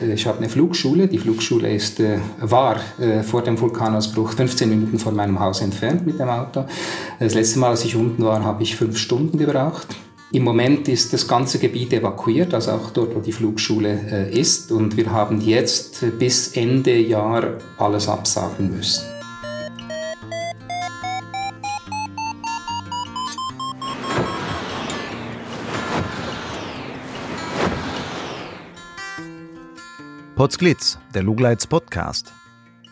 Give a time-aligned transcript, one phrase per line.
[0.00, 1.08] Äh, ich habe eine Flugschule.
[1.08, 6.06] Die Flugschule ist, äh, war äh, vor dem Vulkanausbruch 15 Minuten von meinem Haus entfernt
[6.06, 6.64] mit dem Auto.
[7.18, 9.88] Das letzte Mal, als ich unten war, habe ich fünf Stunden gebraucht.
[10.32, 14.72] Im Moment ist das ganze Gebiet evakuiert, also auch dort, wo die Flugschule ist.
[14.72, 19.15] Und wir haben jetzt bis Ende Jahr alles absagen müssen.
[30.36, 32.30] Potsglitz, der Lugleits Podcast.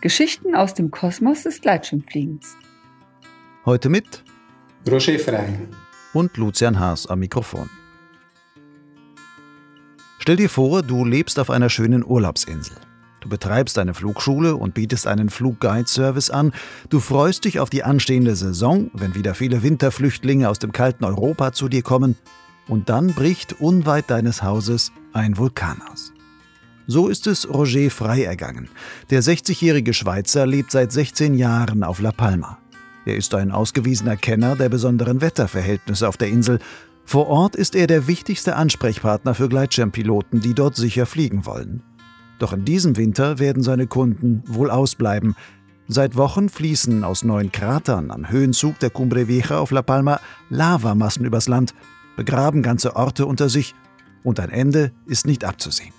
[0.01, 2.57] Geschichten aus dem Kosmos des Gleitschirmfliegens.
[3.67, 4.25] Heute mit
[4.91, 5.51] Roger Frey
[6.15, 7.69] und Lucian Haas am Mikrofon.
[10.20, 12.79] Stell dir vor, du lebst auf einer schönen Urlaubsinsel.
[13.20, 16.55] Du betreibst eine Flugschule und bietest einen Flugguide-Service an.
[16.89, 21.53] Du freust dich auf die anstehende Saison, wenn wieder viele Winterflüchtlinge aus dem kalten Europa
[21.53, 22.17] zu dir kommen.
[22.69, 26.14] Und dann bricht unweit deines Hauses ein Vulkan aus.
[26.87, 28.69] So ist es Roger Frey ergangen.
[29.11, 32.59] Der 60-jährige Schweizer lebt seit 16 Jahren auf La Palma.
[33.06, 36.59] Er ist ein ausgewiesener Kenner der besonderen Wetterverhältnisse auf der Insel.
[37.06, 41.83] Vor Ort ist er der wichtigste Ansprechpartner für Gleitschirmpiloten, die dort sicher fliegen wollen.
[42.39, 45.37] Doch in diesem Winter werden seine Kunden wohl ausbleiben.
[45.87, 51.25] Seit Wochen fließen aus neuen Kratern am Höhenzug der Cumbre Vieja auf La Palma Lavamassen
[51.25, 51.75] übers Land,
[52.16, 53.75] begraben ganze Orte unter sich
[54.22, 55.92] und ein Ende ist nicht abzusehen.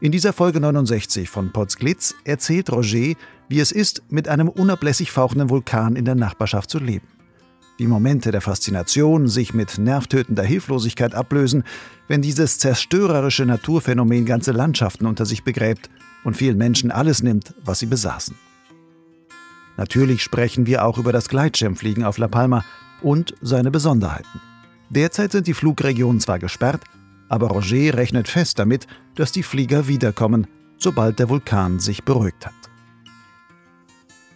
[0.00, 3.14] In dieser Folge 69 von Potsglitz erzählt Roger,
[3.48, 7.08] wie es ist, mit einem unablässig fauchenden Vulkan in der Nachbarschaft zu leben.
[7.78, 11.64] Wie Momente der Faszination sich mit nervtötender Hilflosigkeit ablösen,
[12.06, 15.90] wenn dieses zerstörerische Naturphänomen ganze Landschaften unter sich begräbt
[16.22, 18.36] und vielen Menschen alles nimmt, was sie besaßen.
[19.76, 22.64] Natürlich sprechen wir auch über das Gleitschirmfliegen auf La Palma
[23.02, 24.40] und seine Besonderheiten.
[24.90, 26.82] Derzeit sind die Flugregionen zwar gesperrt,
[27.28, 30.46] aber Roger rechnet fest damit, dass die Flieger wiederkommen,
[30.78, 32.54] sobald der Vulkan sich beruhigt hat.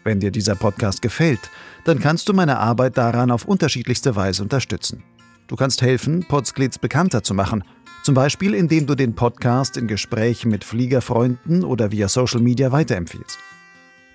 [0.04, 1.50] Wenn dir dieser Podcast gefällt,
[1.84, 5.04] dann kannst du meine Arbeit daran auf unterschiedlichste Weise unterstützen.
[5.46, 7.62] Du kannst helfen, Podsglitz bekannter zu machen,
[8.02, 13.38] zum Beispiel indem du den Podcast in Gesprächen mit Fliegerfreunden oder via Social Media weiterempfiehlst.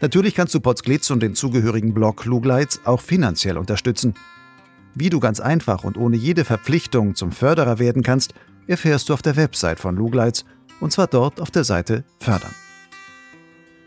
[0.01, 4.13] Natürlich kannst du Podsglitz und den zugehörigen Blog Lugleits auch finanziell unterstützen.
[4.93, 8.33] Wie du ganz einfach und ohne jede Verpflichtung zum Förderer werden kannst,
[8.67, 10.45] erfährst du auf der Website von Lugleitz
[10.79, 12.53] und zwar dort auf der Seite Fördern.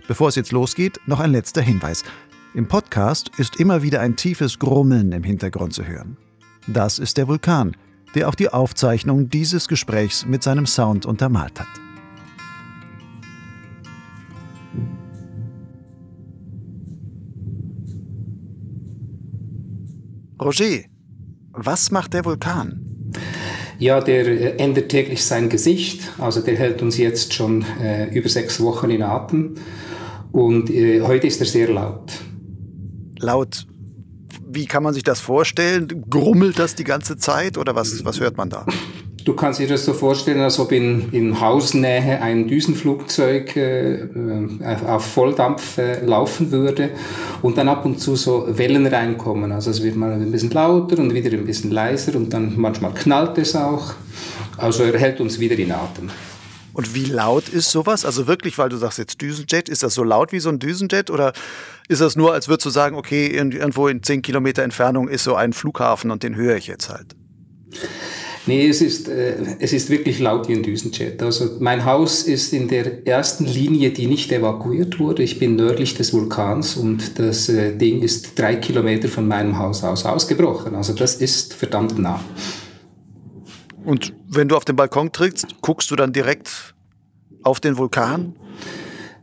[0.09, 2.03] Bevor es jetzt losgeht, noch ein letzter Hinweis.
[2.55, 6.17] Im Podcast ist immer wieder ein tiefes Grummeln im Hintergrund zu hören.
[6.67, 7.77] Das ist der Vulkan,
[8.15, 11.69] der auch die Aufzeichnung dieses Gesprächs mit seinem Sound untermalt hat.
[20.43, 20.81] Roger,
[21.53, 22.81] was macht der Vulkan?
[23.81, 26.03] Ja, der äh, ändert täglich sein Gesicht.
[26.19, 29.55] Also der hält uns jetzt schon äh, über sechs Wochen in Atem.
[30.33, 32.13] Und äh, heute ist er sehr laut.
[33.19, 33.67] Laut,
[34.47, 36.05] wie kann man sich das vorstellen?
[36.11, 38.67] Grummelt das die ganze Zeit oder was, was hört man da?
[39.25, 44.09] Du kannst dir das so vorstellen, als ob in, in Hausnähe ein Düsenflugzeug äh, äh,
[44.87, 46.91] auf Volldampf äh, laufen würde
[47.43, 49.53] und dann ab und zu so Wellen reinkommen.
[49.53, 52.95] Also es wird mal ein bisschen lauter und wieder ein bisschen leiser und dann manchmal
[52.95, 53.95] knallt es auch.
[54.57, 56.11] Also er hält uns wieder in Atem.
[56.73, 58.05] Und wie laut ist sowas?
[58.05, 61.11] Also wirklich, weil du sagst jetzt Düsenjet, ist das so laut wie so ein Düsenjet
[61.11, 61.33] oder
[61.89, 65.35] ist das nur, als würdest du sagen, okay, irgendwo in 10 Kilometer Entfernung ist so
[65.35, 67.17] ein Flughafen und den höre ich jetzt halt?
[68.47, 71.23] Nee, es ist, äh, es ist wirklich laut wie ein Düsenjet.
[71.23, 75.23] Also mein Haus ist in der ersten Linie, die nicht evakuiert wurde.
[75.23, 79.85] Ich bin nördlich des Vulkans und das äh, Ding ist drei Kilometer von meinem Haus
[79.85, 80.75] aus ausgebrochen.
[80.75, 82.21] Also das ist verdammt nah.
[83.85, 86.75] Und wenn du auf den Balkon trittst, guckst du dann direkt
[87.43, 88.37] auf den Vulkan?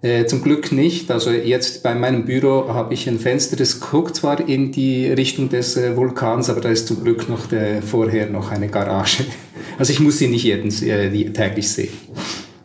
[0.01, 1.09] Äh, zum Glück nicht.
[1.09, 5.49] Also jetzt bei meinem Büro habe ich ein Fenster, das guckt zwar in die Richtung
[5.49, 9.25] des äh, Vulkans, aber da ist zum Glück noch der, vorher noch eine Garage.
[9.79, 11.93] Also ich muss ihn nicht jeden, äh, täglich sehen.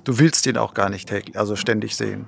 [0.05, 2.25] Du willst ihn auch gar nicht täglich, also ständig sehen?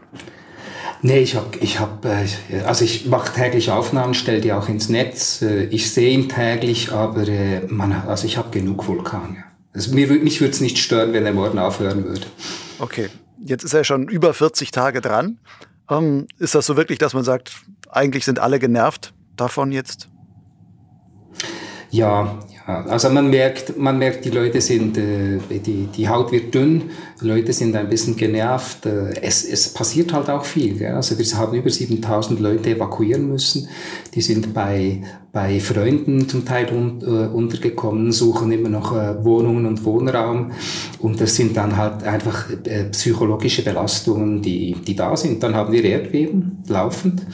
[1.01, 2.27] Nee, ich habe, ich hab, äh,
[2.67, 5.41] also ich mache täglich Aufnahmen, stelle die auch ins Netz.
[5.41, 7.25] Äh, ich sehe ihn täglich, aber
[7.69, 9.45] man, also ich habe genug Vulkane.
[9.73, 12.27] Also mir, mich würde es nicht stören, wenn er morgen aufhören würde.
[12.79, 13.09] Okay,
[13.47, 15.39] Jetzt ist er schon über 40 Tage dran.
[15.91, 17.53] Ähm, ist das so wirklich, dass man sagt,
[17.91, 20.09] eigentlich sind alle genervt davon jetzt?
[21.91, 26.85] Ja, Also man merkt, man merkt, die Leute sind, äh, die, die Haut wird dünn,
[27.21, 28.87] Leute sind ein bisschen genervt.
[28.87, 30.79] Äh, es, es passiert halt auch viel.
[30.79, 30.95] Gell?
[30.95, 33.69] Also wir haben über 7000 Leute evakuieren müssen.
[34.15, 39.67] Die sind bei, bei Freunden zum Teil un, äh, untergekommen, suchen immer noch äh, Wohnungen
[39.67, 40.53] und Wohnraum.
[41.01, 45.43] Und das sind dann halt einfach äh, psychologische Belastungen, die, die da sind.
[45.43, 47.27] Dann haben wir Erdbeben laufend.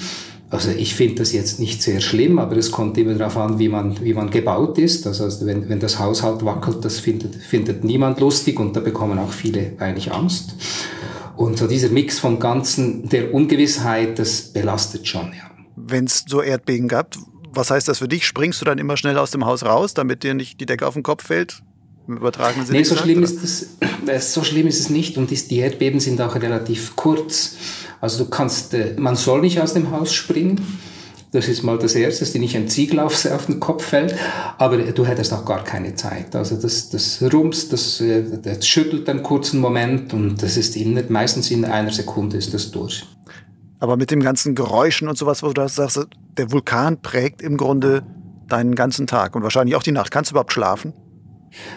[0.51, 3.69] Also ich finde das jetzt nicht sehr schlimm, aber es kommt immer darauf an, wie
[3.69, 5.07] man, wie man gebaut ist.
[5.07, 9.31] Also, wenn, wenn das Haushalt wackelt, das findet, findet niemand lustig und da bekommen auch
[9.31, 10.57] viele eigentlich Angst.
[11.37, 15.51] Und so dieser Mix vom Ganzen, der Ungewissheit, das belastet schon, ja.
[15.77, 17.15] Wenn es so Erdbeben gab,
[17.53, 18.27] was heißt das für dich?
[18.27, 20.95] Springst du dann immer schnell aus dem Haus raus, damit dir nicht die Decke auf
[20.95, 21.63] den Kopf fällt?
[22.09, 22.79] Im übertragenen Sinne?
[22.79, 23.67] Nee, so schlimm, ist das,
[24.07, 27.57] äh, so schlimm ist es nicht und die Erdbeben sind auch relativ kurz.
[28.01, 30.79] Also du kannst, äh, man soll nicht aus dem Haus springen.
[31.33, 34.17] Das ist mal das Erste, dass dir nicht ein Ziegel auf, den Kopf fällt,
[34.59, 36.35] aber du hättest auch gar keine Zeit.
[36.35, 41.01] Also das, das Rums, das, äh, das schüttelt einen kurzen Moment und das ist in,
[41.09, 43.07] meistens in einer Sekunde ist das durch.
[43.79, 46.07] Aber mit dem ganzen Geräuschen und sowas, wo du sagst,
[46.37, 48.03] der Vulkan prägt im Grunde
[48.49, 50.11] deinen ganzen Tag und wahrscheinlich auch die Nacht.
[50.11, 50.93] Kannst du überhaupt schlafen?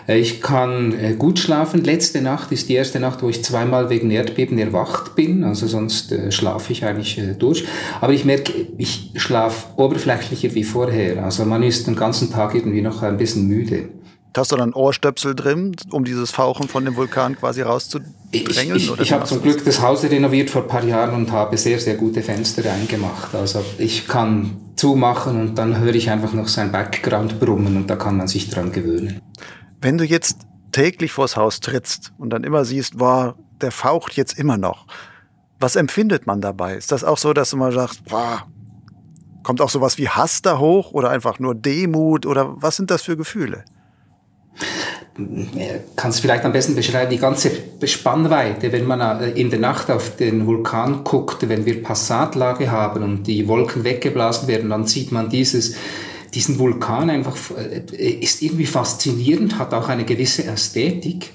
[0.08, 1.84] Äh, ich kann äh, gut schlafen.
[1.84, 5.44] Letzte Nacht ist die erste Nacht, wo ich zweimal wegen Erdbeben erwacht bin.
[5.44, 7.66] Also sonst äh, schlafe ich eigentlich durch.
[8.02, 11.24] Aber ich merke, ich schlafe oberflächlicher wie vorher.
[11.24, 13.90] Also man ist den ganzen Tag irgendwie noch ein bisschen müde.
[14.36, 18.16] Hast du dann Ohrstöpsel drin, um dieses Fauchen von dem Vulkan quasi rauszudrängen?
[18.31, 21.56] Ich, ich, ich habe zum Glück das Haus renoviert vor ein paar Jahren und habe
[21.56, 23.36] sehr, sehr gute Fenster reingemacht.
[23.36, 27.96] Also ich kann zumachen und dann höre ich einfach noch sein Background brummen und da
[27.96, 29.22] kann man sich dran gewöhnen.
[29.84, 30.38] Wenn du jetzt
[30.72, 34.88] täglich vors Haus trittst und dann immer siehst, boah, der faucht jetzt immer noch,
[35.60, 36.76] was empfindet man dabei?
[36.76, 38.48] Ist das auch so, dass du mal sagst, boah,
[39.44, 43.02] kommt auch sowas wie Hass da hoch oder einfach nur Demut oder was sind das
[43.02, 43.66] für Gefühle?
[45.96, 47.52] kannst vielleicht am besten beschreiben, die ganze
[47.84, 53.04] Spannweite, wenn man äh, in der Nacht auf den Vulkan guckt, wenn wir Passatlage haben
[53.04, 55.76] und die Wolken weggeblasen werden, dann sieht man dieses
[56.34, 61.30] diesen Vulkan einfach, äh, ist irgendwie faszinierend, hat auch eine gewisse Ästhetik.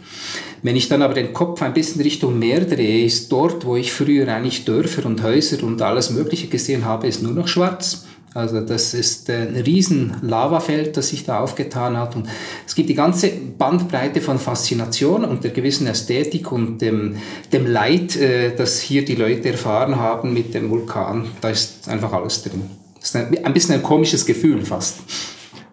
[0.62, 3.92] Wenn ich dann aber den Kopf ein bisschen Richtung Meer drehe, ist dort, wo ich
[3.92, 8.04] früher eigentlich Dörfer und Häuser und alles Mögliche gesehen habe, ist nur noch schwarz.
[8.34, 12.14] Also das ist ein riesen Lavafeld, das sich da aufgetan hat.
[12.14, 12.28] Und
[12.66, 17.16] es gibt die ganze Bandbreite von Faszination und der gewissen Ästhetik und dem,
[17.52, 21.26] dem Leid, äh, das hier die Leute erfahren haben mit dem Vulkan.
[21.40, 22.77] Da ist einfach alles drin.
[23.00, 24.98] Das ist ein bisschen ein komisches Gefühl fast.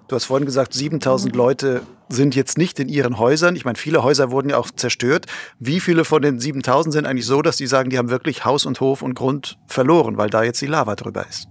[0.08, 3.56] Du hast vorhin gesagt, 7000 Leute sind jetzt nicht in ihren Häusern.
[3.56, 5.26] Ich meine, viele Häuser wurden ja auch zerstört.
[5.60, 8.66] Wie viele von den 7000 sind eigentlich so, dass die sagen, die haben wirklich Haus
[8.68, 11.48] und Hof und Grund verloren, weil da jetzt die Lava drüber ist?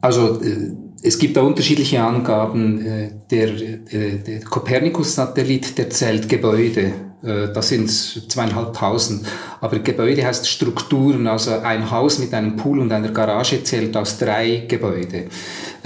[0.00, 0.72] Also äh,
[1.02, 2.80] es gibt da unterschiedliche Angaben.
[2.80, 3.48] Äh, der,
[3.92, 6.92] äh, der Kopernikus-Satellit, der zählt Gebäude.
[7.24, 9.26] Das sind zweieinhalbtausend.
[9.60, 11.26] Aber Gebäude heißt Strukturen.
[11.26, 15.28] Also ein Haus mit einem Pool und einer Garage zählt aus drei Gebäude.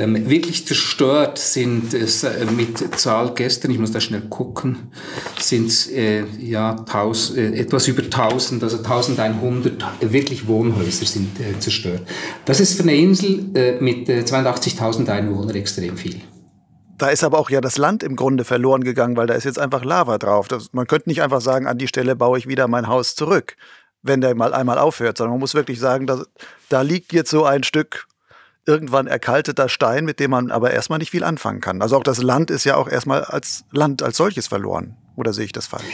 [0.00, 4.92] Ähm, wirklich zerstört sind es äh, mit Zahl gestern, ich muss da schnell gucken,
[5.40, 12.02] sind äh, ja taus, äh, etwas über 1000, also 1100 wirklich Wohnhäuser sind äh, zerstört.
[12.44, 16.20] Das ist für eine Insel äh, mit 82.000 äh, Einwohnern extrem viel.
[16.98, 19.58] Da ist aber auch ja das Land im Grunde verloren gegangen, weil da ist jetzt
[19.58, 20.48] einfach Lava drauf.
[20.48, 23.56] Das, man könnte nicht einfach sagen, an die Stelle baue ich wieder mein Haus zurück,
[24.02, 26.24] wenn der mal einmal aufhört, sondern man muss wirklich sagen, da,
[26.68, 28.08] da liegt jetzt so ein Stück
[28.66, 31.80] irgendwann erkalteter Stein, mit dem man aber erstmal nicht viel anfangen kann.
[31.80, 34.96] Also auch das Land ist ja auch erstmal als Land als solches verloren.
[35.16, 35.84] Oder sehe ich das falsch?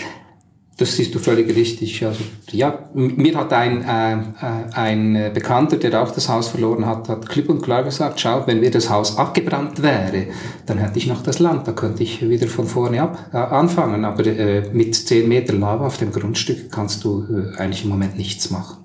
[0.76, 2.04] Das siehst du völlig richtig.
[2.04, 7.08] Also, ja, mir hat ein, äh, äh ein Bekannter, der auch das Haus verloren hat,
[7.08, 10.26] hat klipp und klar gesagt, schau, wenn mir das Haus abgebrannt wäre,
[10.66, 14.04] dann hätte ich noch das Land, da könnte ich wieder von vorne ab äh, anfangen.
[14.04, 18.16] Aber äh, mit 10 Meter Lava auf dem Grundstück kannst du äh, eigentlich im Moment
[18.16, 18.78] nichts machen.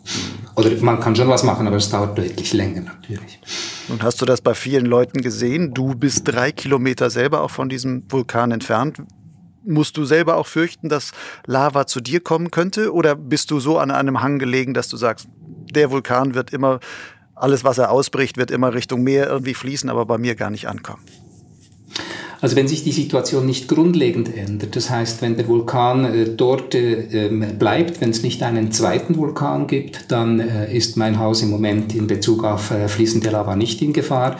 [0.55, 3.39] Oder man kann schon was machen, aber es dauert deutlich länger natürlich.
[3.87, 5.73] Und hast du das bei vielen Leuten gesehen?
[5.73, 9.01] Du bist drei Kilometer selber auch von diesem Vulkan entfernt.
[9.69, 11.11] Musst du selber auch fürchten, dass
[11.45, 12.93] Lava zu dir kommen könnte?
[12.93, 15.27] Oder bist du so an einem Hang gelegen, dass du sagst,
[15.73, 16.79] der Vulkan wird immer,
[17.35, 20.67] alles was er ausbricht, wird immer Richtung Meer irgendwie fließen, aber bei mir gar nicht
[20.67, 21.03] ankommen?
[22.41, 26.73] Also wenn sich die Situation nicht grundlegend ändert, das heißt, wenn der Vulkan äh, dort
[26.73, 31.41] äh, ähm, bleibt, wenn es nicht einen zweiten Vulkan gibt, dann äh, ist mein Haus
[31.41, 34.37] im Moment in Bezug auf äh, fließende Lava nicht in Gefahr.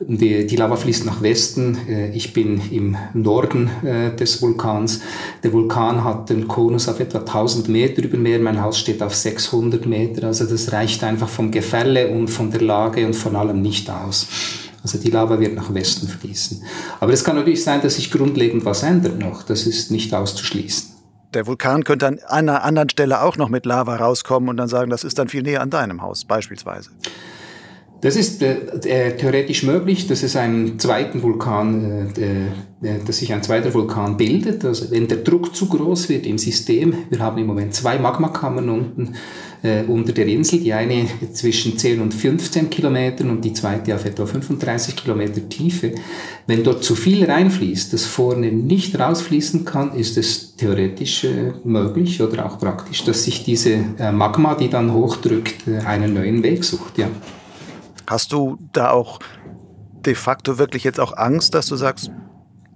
[0.00, 1.78] Die, die, Lava fließt nach Westen.
[1.88, 5.00] Äh, ich bin im Norden äh, des Vulkans.
[5.42, 8.38] Der Vulkan hat den Konus auf etwa 1000 Meter über Meer.
[8.38, 10.26] Mein Haus steht auf 600 Meter.
[10.26, 14.28] Also das reicht einfach vom Gefälle und von der Lage und von allem nicht aus.
[14.82, 16.62] Also die Lava wird nach Westen fließen.
[17.00, 19.42] Aber es kann natürlich sein, dass sich grundlegend was ändert noch.
[19.42, 20.90] Das ist nicht auszuschließen.
[21.34, 24.90] Der Vulkan könnte an einer anderen Stelle auch noch mit Lava rauskommen und dann sagen,
[24.90, 26.90] das ist dann viel näher an deinem Haus beispielsweise.
[28.02, 33.32] Das ist äh, äh, theoretisch möglich, dass es einen zweiten Vulkan, äh, äh, dass sich
[33.32, 34.64] ein zweiter Vulkan bildet.
[34.64, 38.68] Also wenn der Druck zu groß wird im System, wir haben im Moment zwei Magmakammern
[38.68, 39.14] unten
[39.62, 44.04] äh, unter der Insel, die eine zwischen 10 und 15 Kilometern und die zweite auf
[44.04, 45.92] etwa 35 Kilometer Tiefe.
[46.46, 52.20] Wenn dort zu viel reinfließt, das vorne nicht rausfließen kann, ist es theoretisch äh, möglich
[52.20, 56.62] oder auch praktisch, dass sich diese äh, Magma, die dann hochdrückt, äh, einen neuen Weg
[56.62, 56.98] sucht.
[56.98, 57.08] Ja.
[58.06, 59.18] Hast du da auch
[60.04, 62.10] de facto wirklich jetzt auch Angst, dass du sagst,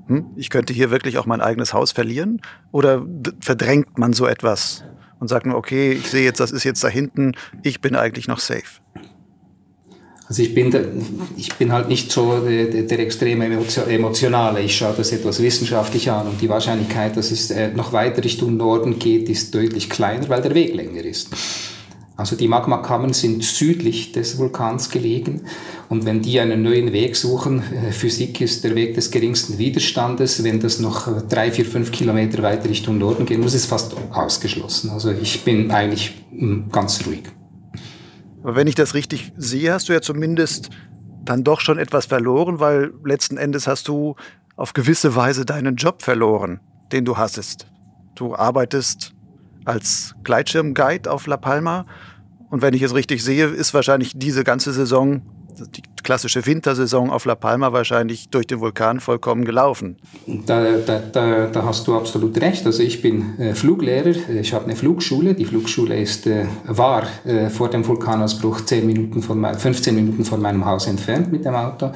[0.06, 2.40] hm, ich könnte hier wirklich auch mein eigenes Haus verlieren?
[2.72, 3.06] Oder
[3.40, 4.84] verdrängt man so etwas
[5.20, 7.32] und sagt nur, okay, ich sehe jetzt, das ist jetzt da hinten,
[7.62, 8.80] ich bin eigentlich noch safe?
[10.26, 10.72] Also ich bin,
[11.36, 14.60] ich bin halt nicht so der, der extreme Emotionale.
[14.60, 18.56] Ich schaue das etwas wissenschaftlich an und die Wahrscheinlichkeit, dass es äh, noch weiter Richtung
[18.56, 21.30] Norden geht, ist deutlich kleiner, weil der Weg länger ist.
[22.20, 25.46] Also die Magmakammern sind südlich des Vulkans gelegen
[25.88, 30.44] und wenn die einen neuen Weg suchen, äh, Physik ist der Weg des geringsten Widerstandes,
[30.44, 34.90] wenn das noch drei, vier, fünf Kilometer weiter Richtung Norden gehen muss, ist fast ausgeschlossen.
[34.90, 37.22] Also ich bin eigentlich hm, ganz ruhig.
[38.42, 40.68] Aber wenn ich das richtig sehe, hast du ja zumindest
[41.24, 44.14] dann doch schon etwas verloren, weil letzten Endes hast du
[44.56, 46.60] auf gewisse Weise deinen Job verloren,
[46.92, 47.66] den du hattest.
[48.14, 49.14] Du arbeitest
[49.64, 51.86] als Gleitschirmguide auf La Palma
[52.50, 55.22] und wenn ich es richtig sehe, ist wahrscheinlich diese ganze Saison,
[55.76, 59.96] die klassische Wintersaison auf La Palma, wahrscheinlich durch den Vulkan vollkommen gelaufen.
[60.46, 62.66] Da, da, da, da hast du absolut recht.
[62.66, 65.34] Also ich bin äh, Fluglehrer, ich habe eine Flugschule.
[65.34, 70.40] Die Flugschule ist, äh, war äh, vor dem Vulkanausbruch 10 Minuten von, 15 Minuten von
[70.40, 71.92] meinem Haus entfernt mit dem Auto.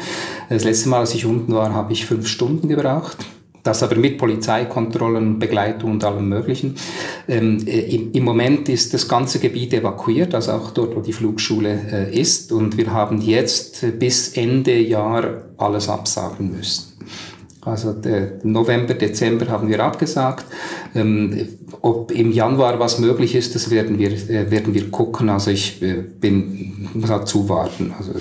[0.48, 3.26] Das letzte Mal, als ich unten war, habe ich fünf Stunden gebraucht.
[3.64, 6.76] Das aber mit Polizeikontrollen, Begleitung und allem Möglichen.
[7.26, 11.14] Ähm, äh, im, im, Moment ist das ganze Gebiet evakuiert, also auch dort, wo die
[11.14, 12.52] Flugschule äh, ist.
[12.52, 16.92] Und wir haben jetzt bis Ende Jahr alles absagen müssen.
[17.62, 17.94] Also
[18.42, 20.44] November, Dezember haben wir abgesagt.
[20.94, 21.48] Ähm,
[21.80, 25.30] ob im Januar was möglich ist, das werden wir, äh, werden wir gucken.
[25.30, 27.94] Also ich äh, bin, muss halt zuwarten.
[27.98, 28.12] Also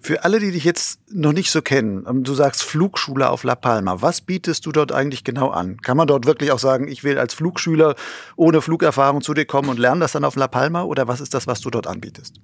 [0.00, 3.54] für alle, die dich jetzt noch nicht so kennen, ähm, du sagst Flugschule auf La
[3.54, 4.02] Palma.
[4.02, 5.78] Was bietest du dort eigentlich genau an?
[5.82, 7.94] Kann man dort wirklich auch sagen, ich will als Flugschüler
[8.36, 10.84] ohne Flugerfahrung zu dir kommen und lerne das dann auf La Palma?
[10.84, 12.40] Oder was ist das, was du dort anbietest?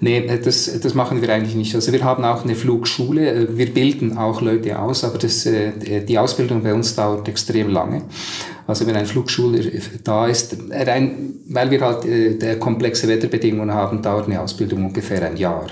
[0.00, 1.74] Nee, äh, das, das machen wir eigentlich nicht.
[1.74, 6.04] Also wir haben auch eine Flugschule, äh, wir bilden auch Leute aus, aber das, äh,
[6.04, 8.02] die Ausbildung bei uns dauert extrem lange.
[8.66, 9.64] Also wenn ein Flugschüler
[10.04, 15.68] da ist, rein, weil wir halt komplexe Wetterbedingungen haben, dauert eine Ausbildung ungefähr ein Jahr.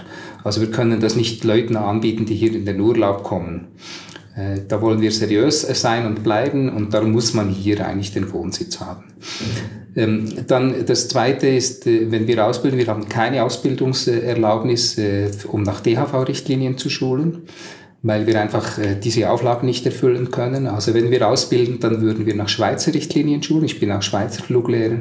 [0.46, 3.66] Also wir können das nicht Leuten anbieten, die hier in den Urlaub kommen.
[4.36, 8.32] Äh, da wollen wir seriös sein und bleiben und darum muss man hier eigentlich den
[8.32, 9.02] Wohnsitz haben.
[9.96, 15.64] Ähm, dann das Zweite ist, äh, wenn wir ausbilden, wir haben keine Ausbildungserlaubnis, äh, um
[15.64, 17.48] nach DHV-Richtlinien zu schulen
[18.02, 20.66] weil wir einfach äh, diese Auflagen nicht erfüllen können.
[20.66, 23.64] Also wenn wir ausbilden, dann würden wir nach Schweizer Richtlinien schulen.
[23.64, 24.98] Ich bin auch Schweizer Fluglehrer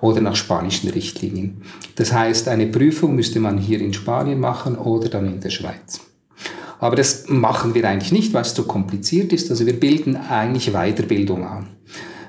[0.00, 1.62] oder nach spanischen Richtlinien.
[1.96, 6.00] Das heißt, eine Prüfung müsste man hier in Spanien machen oder dann in der Schweiz.
[6.78, 9.50] Aber das machen wir eigentlich nicht, weil es zu kompliziert ist.
[9.50, 11.68] Also wir bilden eigentlich Weiterbildung an.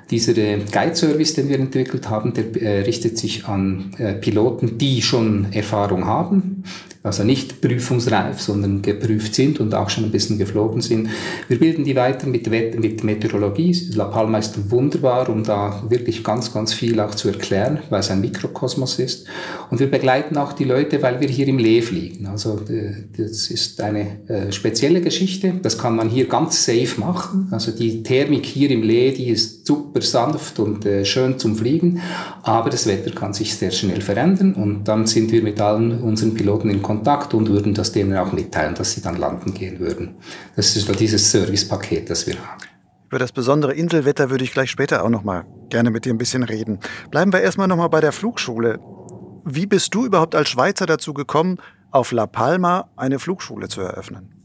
[0.10, 5.52] Dieser äh, Guide-Service, den wir entwickelt haben, der äh, richtet sich an Piloten, die schon
[5.52, 6.64] Erfahrung haben,
[7.08, 11.10] also nicht prüfungsreif, sondern geprüft sind und auch schon ein bisschen geflogen sind.
[11.48, 13.76] Wir bilden die weiter mit, mit Meteorologie.
[13.96, 18.12] La Palma ist wunderbar, um da wirklich ganz, ganz viel auch zu erklären, weil es
[18.12, 19.26] ein Mikrokosmos ist.
[19.72, 22.28] Und wir begleiten auch die Leute, weil wir hier im Lee fliegen.
[22.28, 22.60] Also
[23.18, 25.54] das ist eine äh, spezielle Geschichte.
[25.62, 27.48] Das kann man hier ganz safe machen.
[27.52, 32.02] Also die Thermik hier im Lee, die ist super sanft und äh, schön zum Fliegen,
[32.44, 36.34] aber das Wetter kann sich sehr schnell verändern und dann sind wir mit allen unseren
[36.34, 39.80] Piloten in Kontakt Kontakt und würden das denen auch mitteilen, dass sie dann landen gehen
[39.80, 40.16] würden.
[40.56, 42.62] Das ist dieses Servicepaket, das wir haben.
[43.10, 46.18] Über das besondere Inselwetter würde ich gleich später auch noch mal gerne mit dir ein
[46.18, 46.80] bisschen reden.
[47.12, 48.80] Bleiben wir erstmal noch mal bei der Flugschule.
[49.46, 51.58] Wie bist du überhaupt als Schweizer dazu gekommen,
[51.92, 54.37] auf La Palma eine Flugschule zu eröffnen?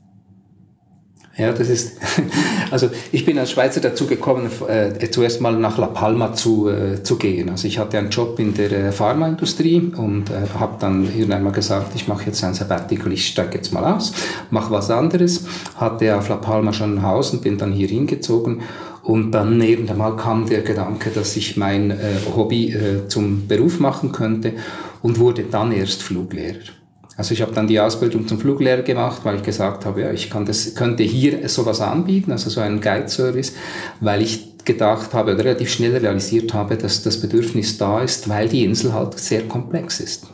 [1.37, 1.97] Ja, das ist,
[2.71, 7.03] also ich bin als Schweizer dazu gekommen, äh, zuerst mal nach La Palma zu, äh,
[7.03, 7.49] zu gehen.
[7.49, 11.53] Also ich hatte einen Job in der äh, Pharmaindustrie und äh, habe dann irgendwann mal
[11.53, 14.13] gesagt, ich mache jetzt ein Sabbatical, ich steige jetzt mal aus,
[14.51, 15.47] mache was anderes.
[15.77, 18.61] Hatte auf La Palma schon ein Haus und bin dann hier hingezogen.
[19.03, 21.97] Und dann irgendwann mal kam der Gedanke, dass ich mein äh,
[22.37, 24.53] Hobby äh, zum Beruf machen könnte
[25.01, 26.82] und wurde dann erst Fluglehrer.
[27.17, 30.31] Also ich habe dann die Ausbildung zum Fluglehrer gemacht, weil ich gesagt habe, ja, ich
[30.31, 33.55] kann das, könnte hier sowas anbieten, also so einen Guide-Service,
[34.01, 38.49] weil ich gedacht habe oder relativ schnell realisiert habe, dass das Bedürfnis da ist, weil
[38.49, 40.27] die Insel halt sehr komplex ist.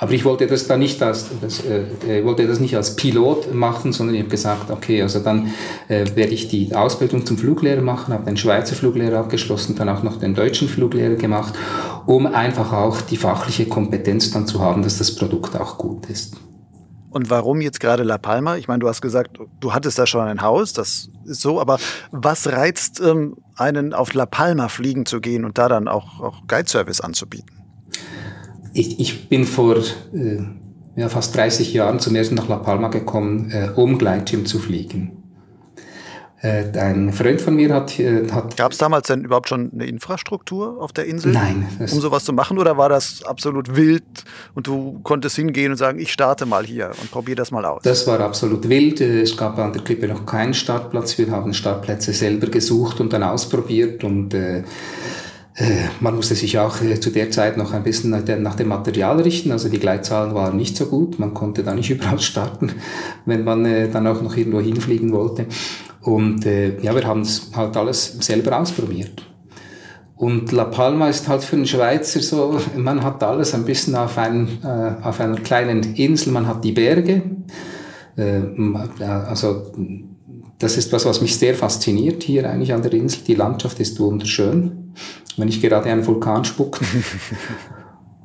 [0.00, 3.92] Aber ich wollte das da nicht als, das, äh, wollte das nicht als Pilot machen,
[3.92, 5.52] sondern ich habe gesagt, okay, also dann
[5.88, 10.02] äh, werde ich die Ausbildung zum Fluglehrer machen, habe den Schweizer Fluglehrer abgeschlossen, dann auch
[10.02, 11.52] noch den deutschen Fluglehrer gemacht,
[12.06, 16.34] um einfach auch die fachliche Kompetenz dann zu haben, dass das Produkt auch gut ist.
[17.10, 18.56] Und warum jetzt gerade La Palma?
[18.56, 21.78] Ich meine, du hast gesagt, du hattest da schon ein Haus, das ist so, aber
[22.10, 26.46] was reizt ähm, einen auf La Palma fliegen zu gehen und da dann auch, auch
[26.48, 27.59] Guide-Service anzubieten?
[28.72, 30.38] Ich, ich bin vor äh,
[30.96, 35.20] ja, fast 30 Jahren zum ersten nach La Palma gekommen, äh, um Gleitschirm zu fliegen.
[36.42, 37.98] Äh, ein Freund von mir hat...
[37.98, 41.32] Äh, hat Gab es damals denn überhaupt schon eine Infrastruktur auf der Insel?
[41.32, 41.68] Nein.
[41.78, 44.24] Um sowas zu machen oder war das absolut wild
[44.54, 47.82] und du konntest hingehen und sagen, ich starte mal hier und probiere das mal aus?
[47.82, 49.02] Das war absolut wild.
[49.02, 51.18] Äh, es gab an der Klippe noch keinen Startplatz.
[51.18, 54.32] Wir haben Startplätze selber gesucht und dann ausprobiert und...
[54.32, 54.64] Äh, äh,
[56.00, 59.52] man musste sich auch äh, zu der Zeit noch ein bisschen nach dem Material richten.
[59.52, 61.18] Also die Gleitzahlen waren nicht so gut.
[61.18, 62.72] Man konnte da nicht überall starten,
[63.26, 65.46] wenn man äh, dann auch noch irgendwo hinfliegen wollte.
[66.02, 69.22] Und ja, wir haben es halt alles selber ausprobiert.
[70.16, 74.16] Und La Palma ist halt für einen Schweizer so, man hat alles ein bisschen auf,
[74.16, 74.64] ein,
[75.02, 77.20] auf einer kleinen Insel, man hat die Berge.
[78.16, 79.72] also
[80.58, 83.20] das ist was, was mich sehr fasziniert hier eigentlich an der Insel.
[83.26, 84.79] Die Landschaft ist wunderschön
[85.36, 86.80] wenn nicht gerade ein Vulkan spuckt.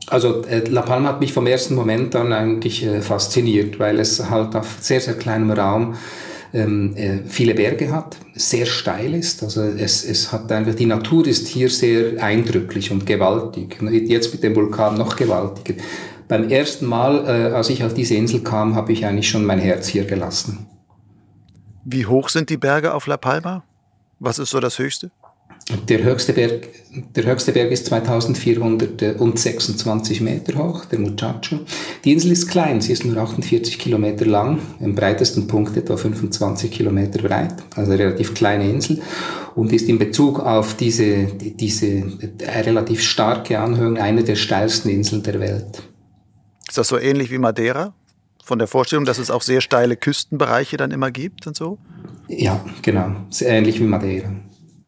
[0.07, 4.29] Also äh, La Palma hat mich vom ersten Moment an eigentlich äh, fasziniert, weil es
[4.29, 5.95] halt auf sehr, sehr kleinem Raum
[6.53, 9.43] ähm, äh, viele Berge hat, sehr steil ist.
[9.43, 13.77] Also es, es hat einfach, die Natur ist hier sehr eindrücklich und gewaltig.
[13.81, 15.81] Jetzt mit dem Vulkan noch gewaltiger.
[16.27, 19.59] Beim ersten Mal, äh, als ich auf diese Insel kam, habe ich eigentlich schon mein
[19.59, 20.67] Herz hier gelassen.
[21.83, 23.63] Wie hoch sind die Berge auf La Palma?
[24.19, 25.11] Was ist so das Höchste?
[25.87, 26.67] Der höchste, Berg,
[27.15, 31.61] der höchste Berg ist 2426 Meter hoch, der Muchacho.
[32.03, 36.69] Die Insel ist klein, sie ist nur 48 Kilometer lang, im breitesten Punkt etwa 25
[36.69, 39.01] Kilometer breit, also eine relativ kleine Insel
[39.55, 42.03] und ist in Bezug auf diese, diese
[42.63, 45.81] relativ starke Anhöhung eine der steilsten Inseln der Welt.
[46.67, 47.95] Ist das so ähnlich wie Madeira?
[48.43, 51.79] Von der Vorstellung, dass es auch sehr steile Küstenbereiche dann immer gibt und so?
[52.27, 54.29] Ja, genau, sehr ähnlich wie Madeira.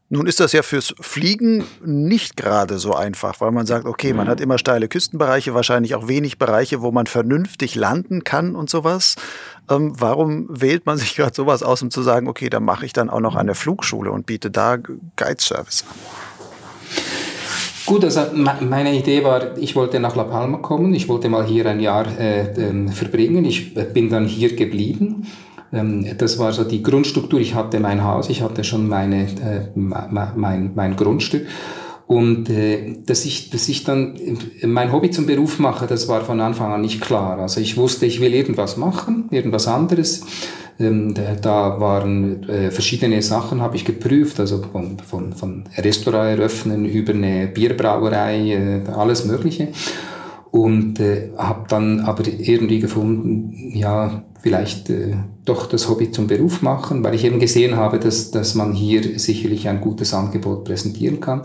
[0.09, 4.29] Nun ist das ja fürs Fliegen nicht gerade so einfach, weil man sagt, okay, man
[4.29, 9.15] hat immer steile Küstenbereiche, wahrscheinlich auch wenig Bereiche, wo man vernünftig landen kann und sowas.
[9.69, 12.93] Ähm, warum wählt man sich gerade sowas aus, um zu sagen, okay, dann mache ich
[12.93, 15.95] dann auch noch eine Flugschule und biete da Guide-Service an?
[17.85, 21.65] Gut, also meine Idee war, ich wollte nach La Palma kommen, ich wollte mal hier
[21.65, 25.27] ein Jahr äh, ähm, verbringen, ich bin dann hier geblieben
[25.71, 27.39] das war so die Grundstruktur.
[27.39, 31.45] Ich hatte mein Haus, ich hatte schon meine, äh, mein, mein Grundstück.
[32.07, 34.17] Und äh, dass, ich, dass ich dann
[34.63, 37.37] mein Hobby zum Beruf mache, das war von Anfang an nicht klar.
[37.37, 40.25] Also ich wusste, ich will irgendwas machen, irgendwas anderes.
[40.79, 46.85] Ähm, da waren äh, verschiedene Sachen, habe ich geprüft, also von, von, von Restaurant eröffnen
[46.85, 49.69] über eine Bierbrauerei, äh, alles Mögliche.
[50.51, 56.61] Und äh, habe dann aber irgendwie gefunden, ja, vielleicht äh, doch das Hobby zum Beruf
[56.61, 61.19] machen, weil ich eben gesehen habe, dass, dass man hier sicherlich ein gutes Angebot präsentieren
[61.19, 61.41] kann.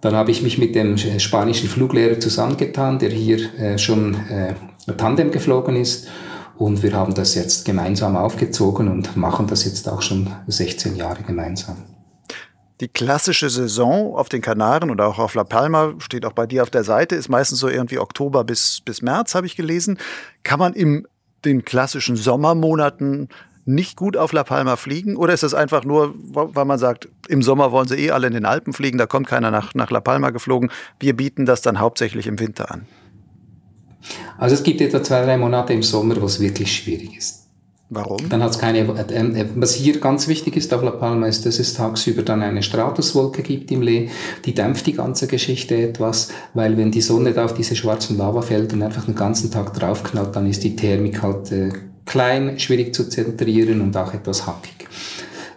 [0.00, 4.54] Dann habe ich mich mit dem spanischen Fluglehrer zusammengetan, der hier äh, schon äh,
[4.96, 6.08] Tandem geflogen ist.
[6.56, 11.22] Und wir haben das jetzt gemeinsam aufgezogen und machen das jetzt auch schon 16 Jahre
[11.22, 11.76] gemeinsam.
[12.80, 16.62] Die klassische Saison auf den Kanaren oder auch auf La Palma, steht auch bei dir
[16.62, 19.98] auf der Seite, ist meistens so irgendwie Oktober bis, bis März, habe ich gelesen.
[20.42, 21.06] Kann man im
[21.44, 23.28] den klassischen Sommermonaten
[23.64, 25.16] nicht gut auf La Palma fliegen?
[25.16, 28.34] Oder ist das einfach nur, weil man sagt, im Sommer wollen sie eh alle in
[28.34, 30.70] den Alpen fliegen, da kommt keiner nach, nach La Palma geflogen.
[30.98, 32.86] Wir bieten das dann hauptsächlich im Winter an.
[34.36, 37.43] Also es gibt etwa zwei, drei Monate im Sommer, wo es wirklich schwierig ist.
[37.90, 38.28] Warum?
[38.28, 41.44] Dann hat es keine, äh, äh, was hier ganz wichtig ist auf La Palma ist,
[41.44, 44.08] dass es tagsüber dann eine Stratuswolke gibt im Lee,
[44.46, 48.82] die dämpft die ganze Geschichte etwas, weil wenn die Sonne da auf diese schwarzen Lavafelder
[48.84, 51.72] einfach den ganzen Tag draufknallt, dann ist die Thermik halt äh,
[52.06, 54.88] klein, schwierig zu zentrieren und auch etwas hackig.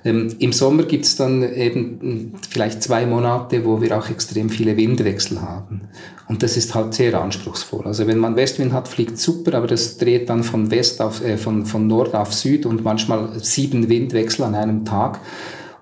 [0.04, 4.78] Ähm, Im Sommer gibt es dann eben vielleicht zwei Monate, wo wir auch extrem viele
[4.78, 5.82] Windwechsel haben.
[6.28, 7.86] Und das ist halt sehr anspruchsvoll.
[7.86, 11.38] Also wenn man Westwind hat, fliegt super, aber das dreht dann von West auf, äh,
[11.38, 15.20] von, von Nord auf Süd und manchmal sieben Windwechsel an einem Tag.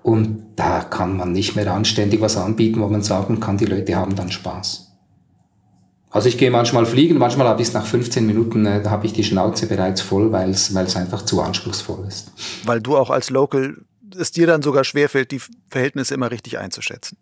[0.02, 3.96] Und da kann man nicht mehr anständig was anbieten, wo man sagen kann, die Leute
[3.96, 4.86] haben dann Spaß.
[6.10, 9.04] Also ich gehe manchmal fliegen, manchmal habe ich es nach 15 Minuten, äh, da habe
[9.06, 12.30] ich die Schnauze bereits voll, weil es einfach zu anspruchsvoll ist.
[12.64, 13.76] Weil du auch als Local
[14.18, 17.16] es dir dann sogar schwerfällt, die Verhältnisse immer richtig einzuschätzen.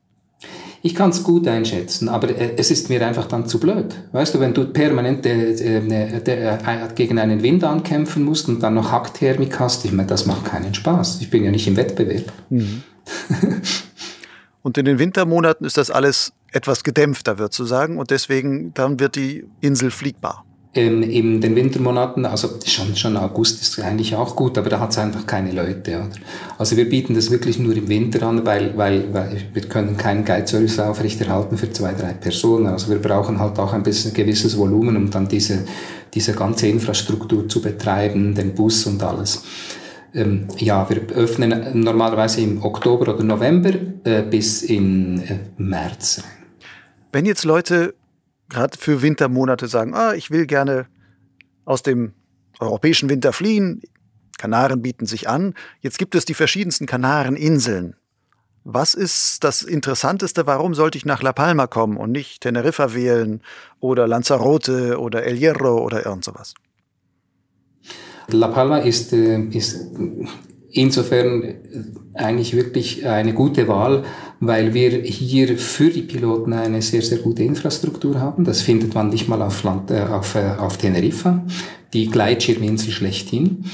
[0.83, 3.95] Ich kann es gut einschätzen, aber äh, es ist mir einfach dann zu blöd.
[4.13, 8.75] Weißt du, wenn du permanent äh, äh, äh, gegen einen Wind ankämpfen musst und dann
[8.75, 11.23] noch Hackthermik hast, ich meine, das macht keinen Spaß.
[11.23, 12.31] Ich bin ja nicht im Wettbewerb.
[12.51, 12.83] Mhm.
[14.63, 19.01] und in den Wintermonaten ist das alles etwas gedämpfter, wird zu sagen, und deswegen dann
[19.01, 20.45] wird die Insel fliegbar.
[20.77, 24.91] Ähm, in den Wintermonaten, also schon, schon August ist eigentlich auch gut, aber da hat
[24.91, 25.97] es einfach keine Leute.
[25.97, 26.09] Oder?
[26.59, 30.25] Also wir bieten das wirklich nur im Winter an, weil, weil, weil wir können keinen
[30.25, 32.67] Guide-Service aufrechterhalten für zwei, drei Personen.
[32.67, 35.65] Also wir brauchen halt auch ein bisschen gewisses Volumen, um dann diese,
[36.13, 39.45] diese ganze Infrastruktur zu betreiben, den Bus und alles.
[40.13, 43.71] Ähm, ja, wir öffnen normalerweise im Oktober oder November
[44.05, 46.23] äh, bis in äh, März.
[47.13, 47.95] Wenn jetzt Leute
[48.49, 50.87] gerade für Wintermonate sagen, ah, ich will gerne
[51.65, 52.13] aus dem
[52.61, 53.83] europäischen Winter fliehen,
[54.39, 57.97] Kanaren bieten sich an, jetzt gibt es die verschiedensten Kanareninseln.
[58.65, 60.47] Was ist das Interessanteste?
[60.47, 63.43] Warum sollte ich nach La Palma kommen und nicht Teneriffa wählen
[63.79, 66.55] oder Lanzarote oder El Hierro oder irgend sowas?
[68.29, 69.95] La Palma ist, äh, ist
[70.75, 71.55] insofern
[72.15, 74.05] eigentlich wirklich eine gute Wahl,
[74.41, 78.45] weil wir hier für die Piloten eine sehr, sehr gute Infrastruktur haben.
[78.45, 81.45] Das findet man nicht mal auf, Land, äh, auf, äh, auf Teneriffa,
[81.93, 83.65] die Gleitschirminsel schlechthin.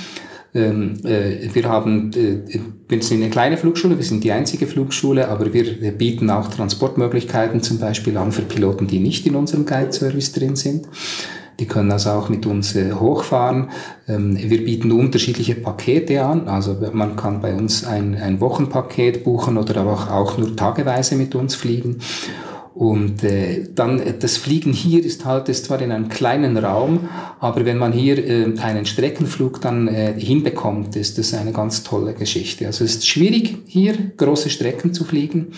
[0.52, 5.28] Ähm, äh, wir haben, äh, wir sind eine kleine Flugschule, wir sind die einzige Flugschule,
[5.28, 10.32] aber wir bieten auch Transportmöglichkeiten zum Beispiel an für Piloten, die nicht in unserem Guide-Service
[10.32, 10.88] drin sind.
[11.60, 13.68] Die können also auch mit uns äh, hochfahren.
[14.08, 16.48] Ähm, wir bieten unterschiedliche Pakete an.
[16.48, 21.34] Also man kann bei uns ein, ein Wochenpaket buchen oder aber auch nur tageweise mit
[21.34, 21.98] uns fliegen.
[22.74, 27.66] Und äh, dann das Fliegen hier ist halt ist zwar in einem kleinen Raum, aber
[27.66, 32.66] wenn man hier äh, einen Streckenflug dann äh, hinbekommt, ist das eine ganz tolle Geschichte.
[32.66, 35.48] Also es ist schwierig hier große Strecken zu fliegen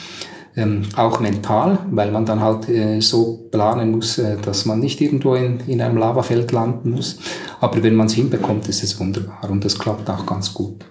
[0.54, 5.00] ähm, auch mental, weil man dann halt äh, so planen muss, äh, dass man nicht
[5.00, 7.18] irgendwo in, in einem Lavafeld landen muss.
[7.60, 10.84] Aber wenn man es hinbekommt, ist es wunderbar und das klappt auch ganz gut.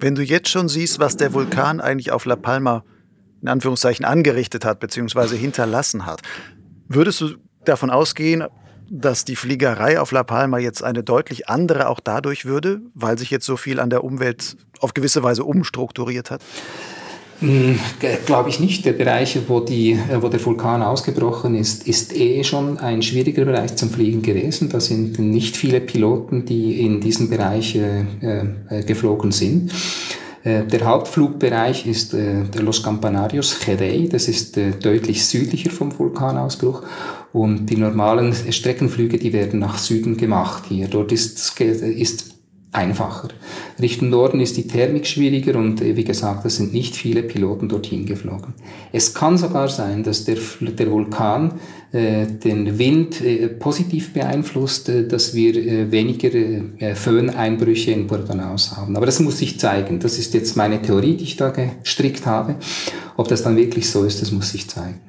[0.00, 2.84] Wenn du jetzt schon siehst, was der Vulkan eigentlich auf La Palma
[3.40, 6.22] in Anführungszeichen angerichtet hat, beziehungsweise hinterlassen hat,
[6.88, 7.34] würdest du
[7.64, 8.44] davon ausgehen,
[8.90, 13.30] dass die Fliegerei auf La Palma jetzt eine deutlich andere auch dadurch würde, weil sich
[13.30, 16.42] jetzt so viel an der Umwelt auf gewisse Weise umstrukturiert hat?
[17.40, 17.78] Hm,
[18.26, 18.84] Glaube ich nicht.
[18.84, 23.44] Der Bereich, wo, die, äh, wo der Vulkan ausgebrochen ist, ist eh schon ein schwieriger
[23.44, 24.68] Bereich zum Fliegen gewesen.
[24.68, 29.70] Da sind nicht viele Piloten, die in diesem Bereich äh, äh, geflogen sind.
[30.42, 35.96] Äh, der Hauptflugbereich ist äh, der Los Campanarios Jerez, das ist äh, deutlich südlicher vom
[35.96, 36.82] Vulkanausbruch
[37.32, 40.88] und die normalen Streckenflüge, die werden nach Süden gemacht hier.
[40.88, 42.37] Dort ist, ist
[42.72, 43.28] einfacher.
[43.80, 47.68] Richtung Norden ist die Thermik schwieriger und äh, wie gesagt, es sind nicht viele Piloten
[47.68, 48.54] dorthin geflogen.
[48.92, 51.54] Es kann sogar sein, dass der, der Vulkan
[51.92, 58.76] äh, den Wind äh, positiv beeinflusst, äh, dass wir äh, weniger äh, Föhneinbrüche in Bordonaus
[58.76, 58.96] haben.
[58.96, 59.98] Aber das muss sich zeigen.
[60.00, 62.56] Das ist jetzt meine Theorie, die ich da gestrickt habe.
[63.16, 65.00] Ob das dann wirklich so ist, das muss sich zeigen.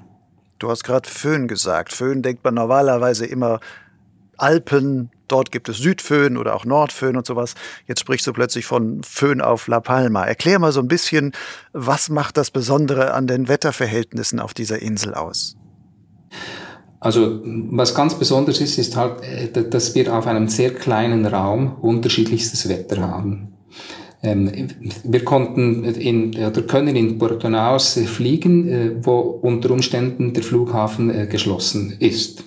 [0.60, 1.94] Du hast gerade Föhn gesagt.
[1.94, 3.60] Föhn denkt man normalerweise immer
[4.42, 7.56] Alpen, dort gibt es Südföhn oder auch Nordföhn und sowas.
[7.88, 10.26] Jetzt sprichst du plötzlich von Föhn auf La Palma.
[10.26, 11.32] Erklär mal so ein bisschen,
[11.74, 15.56] was macht das Besondere an den Wetterverhältnissen auf dieser Insel aus?
[17.00, 21.78] Also was ganz besonders ist, ist halt, äh, dass wir auf einem sehr kleinen Raum
[21.82, 23.54] unterschiedlichstes Wetter haben.
[24.22, 24.52] Ähm,
[25.06, 31.10] wir konnten in, oder können in Puerto Naos fliegen, äh, wo unter Umständen der Flughafen
[31.10, 32.44] äh, geschlossen ist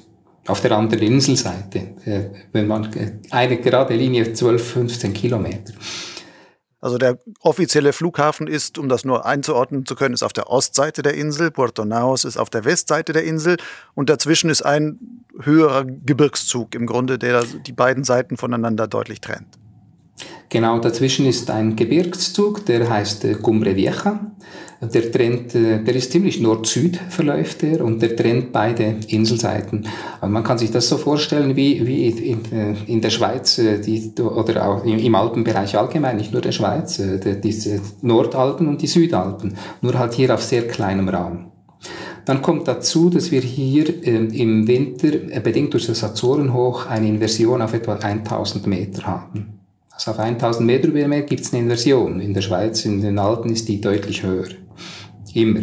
[0.46, 5.72] auf der anderen Inselseite, äh, wenn man äh, eine gerade Linie 12, 15 Kilometer.
[6.81, 11.02] Also der offizielle Flughafen ist, um das nur einzuordnen zu können, ist auf der Ostseite
[11.02, 13.57] der Insel, Puerto Naos ist auf der Westseite der Insel
[13.94, 14.98] und dazwischen ist ein
[15.40, 19.59] höherer Gebirgszug im Grunde, der die beiden Seiten voneinander deutlich trennt.
[20.48, 24.33] Genau, dazwischen ist ein Gebirgszug, der heißt äh, Cumbre Vieja.
[24.83, 29.87] Der trennt, äh, der ist ziemlich Nord-Süd verläuft der und der trennt beide Inselseiten.
[30.21, 34.12] Also man kann sich das so vorstellen wie, wie in, äh, in der Schweiz die,
[34.21, 37.01] oder auch im Alpenbereich allgemein, nicht nur der Schweiz,
[37.42, 41.53] diese Nordalpen und die Südalpen, nur halt hier auf sehr kleinem Raum.
[42.25, 47.09] Dann kommt dazu, dass wir hier äh, im Winter, äh, bedingt durch das Azorenhoch, eine
[47.09, 49.59] Inversion auf etwa 1000 Meter haben.
[49.90, 52.21] Also auf 1000 Meter über Meer gibt es eine Inversion.
[52.21, 54.49] In der Schweiz, in den Alpen ist die deutlich höher.
[55.35, 55.62] Immer.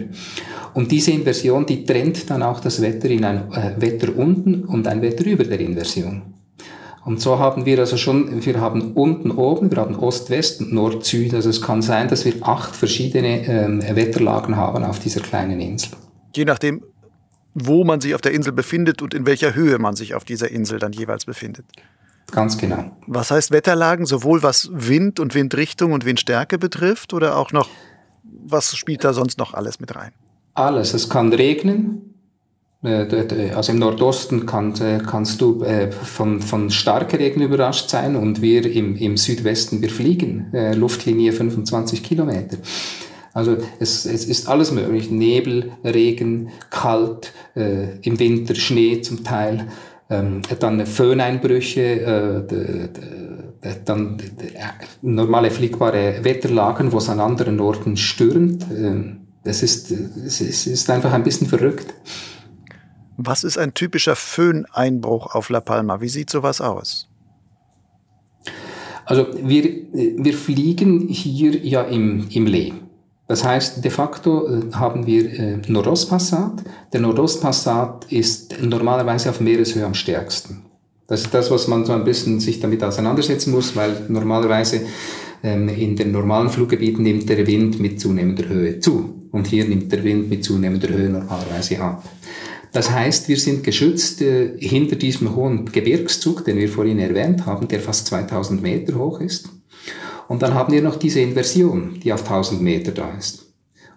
[0.74, 4.88] Und diese Inversion, die trennt dann auch das Wetter in ein äh, Wetter unten und
[4.88, 6.22] ein Wetter über der Inversion.
[7.06, 11.34] Und so haben wir also schon, wir haben unten oben, wir haben Ost-West und Nord-Süd.
[11.34, 15.94] Also es kann sein, dass wir acht verschiedene ähm, Wetterlagen haben auf dieser kleinen Insel.
[16.36, 16.84] Je nachdem,
[17.54, 20.52] wo man sich auf der Insel befindet und in welcher Höhe man sich auf dieser
[20.52, 21.66] Insel dann jeweils befindet.
[22.32, 22.92] Ganz genau.
[23.08, 24.06] Was heißt Wetterlagen?
[24.06, 27.70] Sowohl was Wind und Windrichtung und Windstärke betrifft oder auch noch,
[28.46, 30.12] was spielt da sonst noch alles mit rein?
[30.54, 30.94] Alles.
[30.94, 32.10] Es kann regnen.
[32.84, 38.16] Äh, also im Nordosten kann, äh, kannst du äh, von, von starker Regen überrascht sein
[38.16, 40.52] und wir im, im Südwesten, wir fliegen.
[40.76, 42.58] Luftlinie 25 Kilometer.
[43.34, 45.12] Also es, es ist alles möglich.
[45.12, 49.68] Nebel, Regen, kalt, im Winter Schnee zum Teil
[50.10, 53.29] ähm, dann Föhneinbrüche, äh,
[53.86, 54.52] dann de,
[55.02, 58.64] normale fliegbare Wetterlagen, wo es an anderen Orten stürmt.
[58.72, 61.94] Äh, es, ist, es, ist, einfach ein bisschen verrückt.
[63.18, 66.00] Was ist ein typischer Föhneinbruch auf La Palma?
[66.02, 67.10] Wie sieht sowas aus?
[69.06, 72.74] Also wir, wir fliegen hier ja im, im Lee.
[73.28, 76.64] Das heißt, de facto äh, haben wir äh, Nordostpassat.
[76.94, 80.69] Der Nordostpassat ist normalerweise auf Meereshöhe am stärksten.
[81.10, 84.82] Das ist das, was man so ein bisschen sich damit auseinandersetzen muss, weil normalerweise
[85.44, 89.28] ähm, in den normalen Fluggebieten nimmt der Wind mit zunehmender Höhe zu.
[89.32, 92.08] Und hier nimmt der Wind mit zunehmender Höhe normalerweise ab.
[92.72, 97.68] Das heißt, wir sind geschützt äh, hinter diesem hohen Gebirgszug, den wir vorhin erwähnt haben,
[97.68, 99.50] der fast 2000 Meter hoch ist.
[100.28, 103.48] Und dann haben wir noch diese Inversion, die auf 1000 Meter da ist.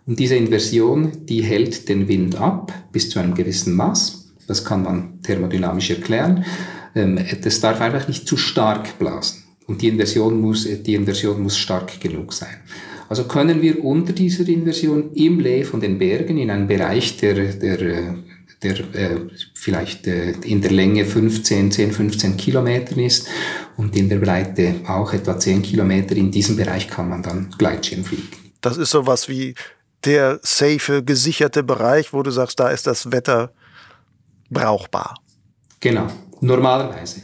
[0.06, 4.32] Und diese Inversion, die hält den Wind ab bis zu einem gewissen Maß.
[4.48, 6.44] Das kann man thermodynamisch erklären.
[6.94, 9.44] Ähm, das darf einfach nicht zu stark blasen.
[9.66, 12.56] Und die Inversion muss, die Inversion muss stark genug sein.
[13.08, 17.34] Also können wir unter dieser Inversion im Lee von den Bergen in einen Bereich, der,
[17.34, 18.14] der,
[18.62, 19.16] der äh,
[19.54, 23.28] vielleicht äh, in der Länge 15, 10, 15 Kilometer ist
[23.76, 26.16] und in der Breite auch etwa 10 Kilometer.
[26.16, 28.28] In diesem Bereich kann man dann Gleitschirm fliegen.
[28.60, 29.54] Das ist sowas wie
[30.04, 33.52] der safe, gesicherte Bereich, wo du sagst, da ist das Wetter
[34.50, 35.16] brauchbar.
[35.80, 36.06] Genau,
[36.42, 37.22] normalerweise.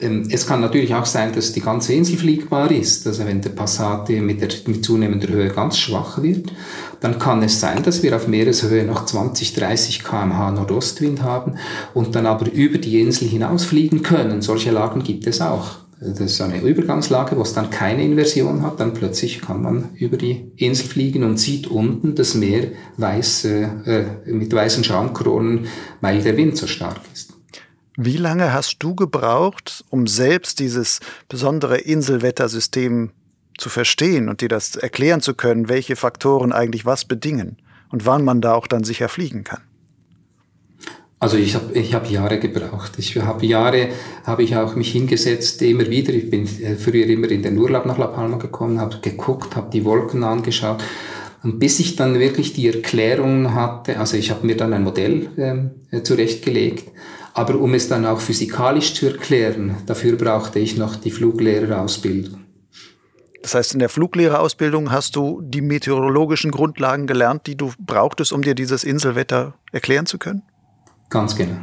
[0.00, 3.06] Ähm, es kann natürlich auch sein, dass die ganze Insel fliegbar ist.
[3.06, 6.52] Also wenn der Passate mit, der, mit zunehmender Höhe ganz schwach wird,
[7.00, 11.56] dann kann es sein, dass wir auf Meereshöhe noch 20, 30 kmh Nordostwind haben
[11.94, 14.42] und dann aber über die Insel hinaus fliegen können.
[14.42, 15.80] Solche Lagen gibt es auch.
[16.02, 18.80] Das ist eine Übergangslage, wo es dann keine Inversion hat.
[18.80, 23.62] Dann plötzlich kann man über die Insel fliegen und sieht unten das Meer weiß, äh,
[23.84, 25.66] äh, mit weißen Schaumkronen,
[26.00, 27.29] weil der Wind so stark ist.
[28.02, 33.10] Wie lange hast du gebraucht, um selbst dieses besondere Inselwettersystem
[33.58, 37.58] zu verstehen und dir das erklären zu können, welche Faktoren eigentlich was bedingen
[37.90, 39.60] und wann man da auch dann sicher fliegen kann?
[41.18, 42.92] Also ich habe ich hab Jahre gebraucht.
[42.96, 43.90] Ich habe Jahre,
[44.24, 46.14] habe ich auch mich hingesetzt, immer wieder.
[46.14, 49.70] Ich bin äh, früher immer in den Urlaub nach La Palma gekommen, habe geguckt, habe
[49.70, 50.82] die Wolken angeschaut.
[51.42, 55.28] Und bis ich dann wirklich die Erklärung hatte, also ich habe mir dann ein Modell
[55.36, 56.88] ähm, äh, zurechtgelegt,
[57.34, 62.40] aber um es dann auch physikalisch zu erklären, dafür brauchte ich noch die Fluglehrerausbildung.
[63.42, 68.42] Das heißt, in der Fluglehrerausbildung hast du die meteorologischen Grundlagen gelernt, die du brauchtest, um
[68.42, 70.42] dir dieses Inselwetter erklären zu können?
[71.08, 71.56] Ganz genau.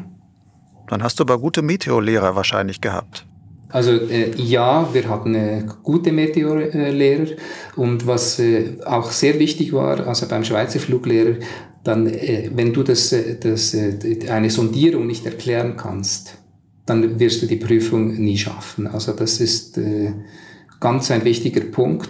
[0.87, 3.25] Dann hast du aber gute Meteorlehrer wahrscheinlich gehabt.
[3.69, 7.35] Also äh, ja, wir hatten äh, gute Meteorlehrer
[7.75, 11.35] und was äh, auch sehr wichtig war, also beim Schweizer Fluglehrer,
[11.87, 16.37] dann, äh, wenn du das, äh, das, äh, eine Sondierung nicht erklären kannst,
[16.85, 18.87] dann wirst du die Prüfung nie schaffen.
[18.87, 19.77] Also das ist
[20.79, 22.09] ganz ein wichtiger Punkt.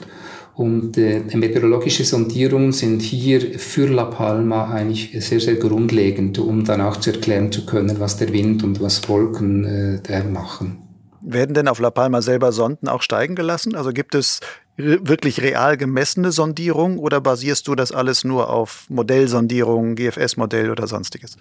[0.54, 6.82] Und äh, meteorologische Sondierungen sind hier für La Palma eigentlich sehr, sehr grundlegend, um dann
[6.82, 10.80] auch zu erklären zu können, was der Wind und was Wolken äh, machen.
[11.22, 13.76] Werden denn auf La Palma selber Sonden auch steigen gelassen?
[13.76, 14.40] Also gibt es
[14.78, 21.38] wirklich real gemessene Sondierungen oder basierst du das alles nur auf Modellsondierungen, GFS-Modell oder sonstiges?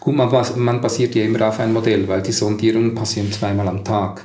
[0.00, 3.84] Gut, man, man basiert ja immer auf ein Modell, weil die Sondierungen passieren zweimal am
[3.84, 4.24] Tag.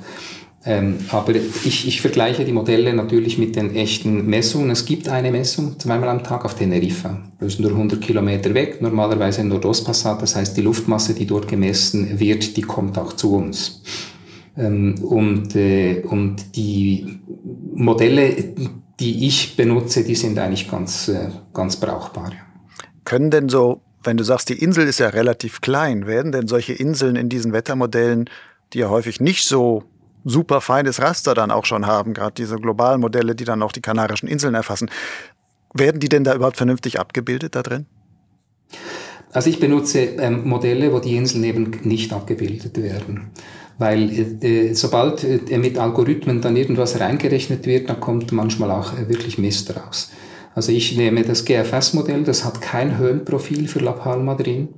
[0.65, 4.69] Ähm, aber ich, ich vergleiche die Modelle natürlich mit den echten Messungen.
[4.71, 7.21] Es gibt eine Messung zweimal am Tag auf Teneriffa.
[7.39, 10.21] Das ist nur 100 Kilometer weg, normalerweise in Nordostpassat.
[10.21, 13.81] Das heißt, die Luftmasse, die dort gemessen wird, die kommt auch zu uns.
[14.57, 17.19] Ähm, und, äh, und die
[17.73, 18.35] Modelle,
[18.99, 22.31] die ich benutze, die sind eigentlich ganz, äh, ganz brauchbar.
[23.05, 26.73] Können denn so, wenn du sagst, die Insel ist ja relativ klein, werden denn solche
[26.73, 28.29] Inseln in diesen Wettermodellen,
[28.73, 29.83] die ja häufig nicht so
[30.25, 33.81] super feines Raster dann auch schon haben, gerade diese globalen Modelle, die dann auch die
[33.81, 34.89] Kanarischen Inseln erfassen.
[35.73, 37.85] Werden die denn da überhaupt vernünftig abgebildet da drin?
[39.31, 43.31] Also ich benutze ähm, Modelle, wo die Inseln eben nicht abgebildet werden.
[43.77, 49.07] Weil äh, sobald äh, mit Algorithmen dann irgendwas reingerechnet wird, dann kommt manchmal auch äh,
[49.07, 50.11] wirklich Mist raus.
[50.55, 54.69] Also ich nehme das GFS-Modell, das hat kein Höhenprofil für La Palma drin.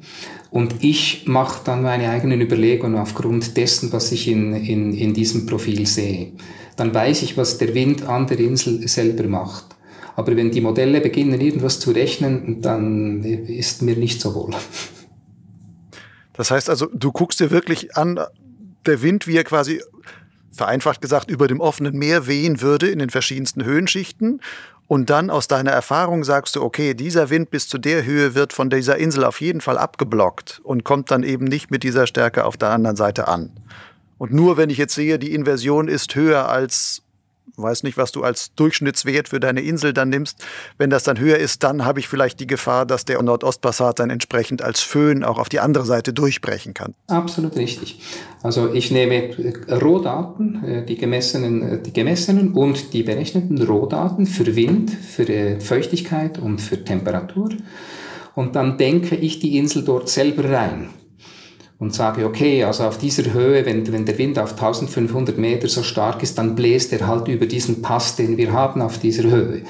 [0.52, 5.46] Und ich mache dann meine eigenen Überlegungen aufgrund dessen, was ich in, in, in diesem
[5.46, 6.34] Profil sehe.
[6.76, 9.66] Dann weiß ich, was der Wind an der Insel selber macht.
[10.18, 14.52] Aber wenn die Modelle beginnen, irgendwas zu rechnen, dann ist mir nicht so wohl.
[16.34, 18.20] Das heißt also, du guckst dir wirklich an,
[18.86, 19.82] der Wind, wie er quasi
[20.52, 24.42] vereinfacht gesagt über dem offenen Meer wehen würde in den verschiedensten Höhenschichten.
[24.88, 28.54] Und dann aus deiner Erfahrung sagst du, okay, dieser Wind bis zu der Höhe wird
[28.54, 32.44] von dieser Insel auf jeden Fall abgeblockt und kommt dann eben nicht mit dieser Stärke
[32.44, 33.52] auf der anderen Seite an.
[34.18, 37.04] Und nur wenn ich jetzt sehe, die Inversion ist höher als
[37.62, 40.46] weiß nicht, was du als Durchschnittswert für deine Insel dann nimmst.
[40.78, 44.10] Wenn das dann höher ist, dann habe ich vielleicht die Gefahr, dass der Nordostpassat dann
[44.10, 46.96] entsprechend als Föhn auch auf die andere Seite durchbrechen kann.
[47.08, 48.00] Absolut richtig.
[48.42, 54.26] Also ich nehme äh, Rohdaten, äh, die gemessenen, äh, die gemessenen und die berechneten Rohdaten
[54.26, 57.50] für Wind, für Feuchtigkeit und für Temperatur.
[58.36, 60.90] Und dann denke ich die Insel dort selber rein
[61.80, 65.82] und sage, okay, also auf dieser Höhe, wenn, wenn der Wind auf 1500 Meter so
[65.82, 69.64] stark ist, dann bläst er halt über diesen Pass, den wir haben auf dieser Höhe.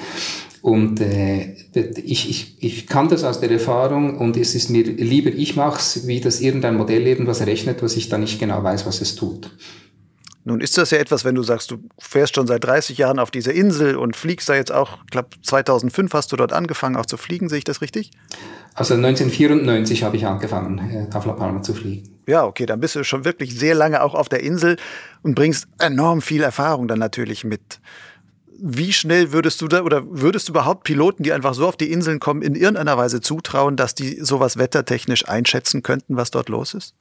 [0.60, 5.30] Und äh, ich, ich, ich kann das aus der Erfahrung und es ist mir lieber,
[5.30, 8.84] ich mache es, wie das irgendein Modell irgendwas rechnet, was ich dann nicht genau weiß,
[8.84, 9.50] was es tut.
[10.50, 13.30] Nun ist das ja etwas, wenn du sagst, du fährst schon seit 30 Jahren auf
[13.30, 17.06] dieser Insel und fliegst da jetzt auch, ich glaube 2005 hast du dort angefangen auch
[17.06, 18.10] zu fliegen, sehe ich das richtig?
[18.74, 22.08] Also 1994 habe ich angefangen, äh, auf La Palma zu fliegen.
[22.26, 24.76] Ja, okay, dann bist du schon wirklich sehr lange auch auf der Insel
[25.22, 27.78] und bringst enorm viel Erfahrung dann natürlich mit.
[28.58, 31.92] Wie schnell würdest du da oder würdest du überhaupt Piloten, die einfach so auf die
[31.92, 36.74] Inseln kommen, in irgendeiner Weise zutrauen, dass die sowas wettertechnisch einschätzen könnten, was dort los
[36.74, 36.96] ist?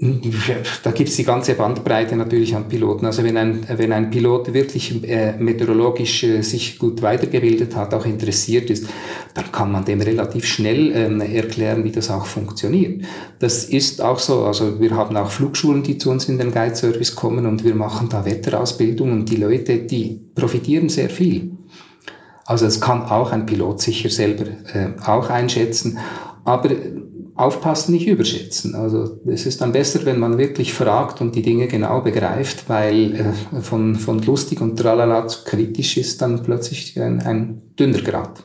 [0.82, 3.04] Da gibt es die ganze Bandbreite natürlich an Piloten.
[3.04, 8.06] Also wenn ein, wenn ein Pilot wirklich äh, meteorologisch äh, sich gut weitergebildet hat, auch
[8.06, 8.86] interessiert ist,
[9.34, 13.04] dann kann man dem relativ schnell ähm, erklären, wie das auch funktioniert.
[13.40, 14.44] Das ist auch so.
[14.44, 17.74] Also wir haben auch Flugschulen, die zu uns in den Guide Service kommen und wir
[17.74, 21.52] machen da Wetterausbildung und die Leute, die profitieren sehr viel.
[22.46, 25.98] Also es kann auch ein Pilot sicher selber äh, auch einschätzen.
[26.44, 26.70] Aber
[27.40, 28.74] aufpassen, nicht überschätzen.
[28.74, 33.14] Also es ist dann besser, wenn man wirklich fragt und die Dinge genau begreift, weil
[33.14, 38.44] äh, von, von lustig und tralala zu kritisch ist dann plötzlich ein, ein dünner Grad.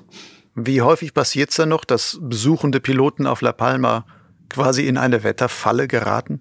[0.56, 4.06] Wie häufig passiert es dann noch, dass besuchende Piloten auf La Palma
[4.50, 6.40] quasi in eine Wetterfalle geraten?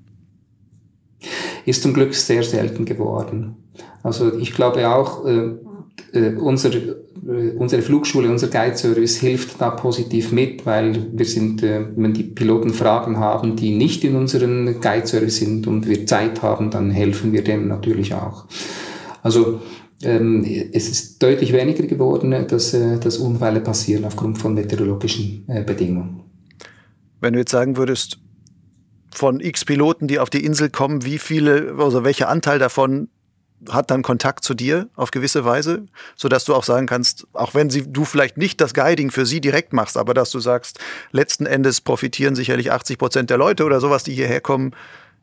[1.65, 3.57] Ist zum Glück sehr selten geworden.
[4.03, 5.51] Also ich glaube auch, äh,
[6.13, 6.71] äh, unser,
[7.27, 12.71] unsere Flugschule, unser Guide-Service hilft da positiv mit, weil wir sind, äh, wenn die Piloten
[12.71, 17.43] Fragen haben, die nicht in unserem Guide-Service sind und wir Zeit haben, dann helfen wir
[17.43, 18.47] denen natürlich auch.
[19.23, 19.61] Also
[20.03, 25.63] ähm, es ist deutlich weniger geworden, dass, äh, dass Unfälle passieren aufgrund von meteorologischen äh,
[25.63, 26.21] Bedingungen.
[27.21, 28.19] Wenn du jetzt sagen würdest,
[29.11, 33.09] von x Piloten, die auf die Insel kommen, wie viele, also welcher Anteil davon
[33.69, 35.87] hat dann Kontakt zu dir auf gewisse Weise,
[36.17, 39.27] so dass du auch sagen kannst, auch wenn sie, du vielleicht nicht das Guiding für
[39.27, 40.79] sie direkt machst, aber dass du sagst,
[41.13, 44.75] letzten Endes profitieren sicherlich 80 Prozent der Leute oder sowas, die hierher kommen,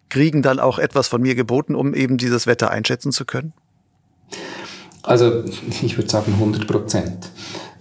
[0.10, 3.54] kriegen dann auch etwas von mir geboten, um eben dieses Wetter einschätzen zu können?
[5.04, 5.44] Also
[5.82, 7.30] ich würde sagen 100 Prozent.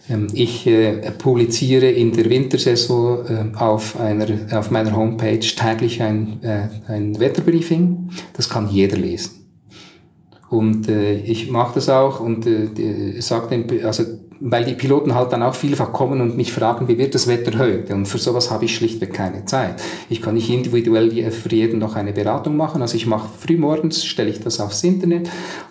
[0.08, 6.42] Ähm, ich äh, publiziere in der Wintersaison äh, auf, einer, auf meiner Homepage täglich ein,
[6.42, 8.10] äh, ein Wetterbriefing.
[8.34, 9.39] Das kann jeder lesen.
[10.50, 14.04] Und äh, ich mache das auch und äh, sage den, also
[14.40, 17.58] weil die Piloten halt dann auch vielfach kommen und mich fragen, wie wird das Wetter
[17.58, 17.94] heute?
[17.94, 19.74] Und für sowas habe ich schlichtweg keine Zeit.
[20.08, 22.80] Ich kann nicht individuell für jeden noch eine Beratung machen.
[22.80, 25.28] Also ich mache frühmorgens, stelle ich das aufs Internet,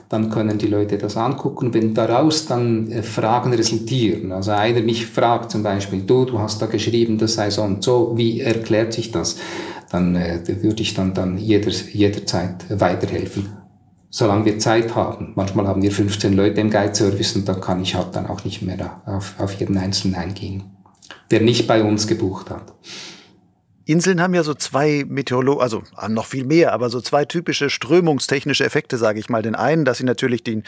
[0.07, 1.73] dann können die Leute das angucken.
[1.73, 6.61] Wenn daraus dann äh, Fragen resultieren, also einer mich fragt zum Beispiel, du, du hast
[6.61, 9.39] da geschrieben, das sei so und so, wie erklärt sich das?
[9.91, 13.58] Dann äh, würde ich dann, dann jeder, jederzeit weiterhelfen
[14.09, 15.33] solange wir Zeit haben.
[15.35, 18.61] Manchmal haben wir 15 Leute im Guide-Service und da kann ich halt dann auch nicht
[18.61, 20.63] mehr auf, auf jeden Einzelnen eingehen,
[21.31, 22.73] der nicht bei uns gebucht hat.
[23.85, 27.71] Inseln haben ja so zwei Meteorolo also haben noch viel mehr, aber so zwei typische
[27.71, 29.41] strömungstechnische Effekte, sage ich mal.
[29.41, 30.63] Den einen, dass sie natürlich den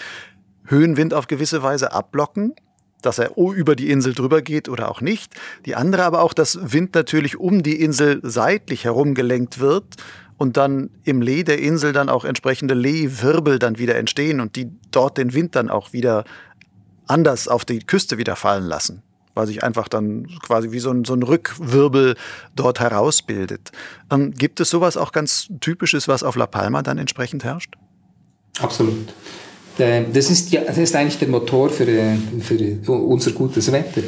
[0.65, 2.55] Höhenwind auf gewisse Weise abblocken,
[3.03, 5.35] dass er über die Insel drüber geht oder auch nicht.
[5.65, 9.97] Die andere aber auch, dass Wind natürlich um die Insel seitlich herum gelenkt wird
[10.41, 14.71] und dann im Lee der Insel dann auch entsprechende Lehwirbel dann wieder entstehen und die
[14.89, 16.25] dort den Wind dann auch wieder
[17.05, 19.03] anders auf die Küste wieder fallen lassen.
[19.35, 22.15] weil sich einfach dann quasi wie so ein, so ein Rückwirbel
[22.55, 23.71] dort herausbildet.
[24.11, 27.75] Ähm, gibt es sowas auch ganz Typisches, was auf La Palma dann entsprechend herrscht?
[28.59, 29.13] Absolut.
[29.77, 34.01] Das ist, ja, das ist eigentlich der Motor für, äh, für unser gutes Wetter.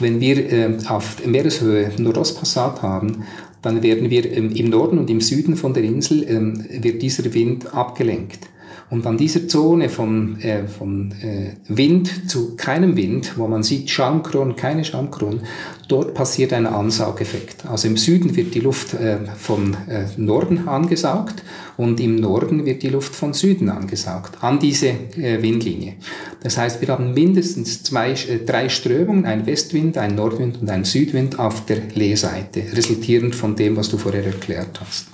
[0.00, 3.24] Wenn wir äh, auf Meereshöhe Nordostpassat haben,
[3.64, 7.32] dann werden wir ähm, im Norden und im Süden von der Insel ähm, wird dieser
[7.32, 8.50] Wind abgelenkt.
[8.90, 13.90] Und an dieser Zone von, äh, von äh, Wind zu keinem Wind, wo man sieht
[13.90, 15.40] Schaumkronen, keine Schaumkronen,
[15.88, 17.66] dort passiert ein Ansaugeffekt.
[17.66, 21.42] Also im Süden wird die Luft äh, von äh, Norden angesaugt
[21.76, 25.94] und im Norden wird die Luft von Süden angesaugt, an diese äh, Windlinie.
[26.42, 30.84] Das heißt, wir haben mindestens zwei, äh, drei Strömungen, ein Westwind, ein Nordwind und ein
[30.84, 35.06] Südwind auf der Lehseite, resultierend von dem, was du vorher erklärt hast.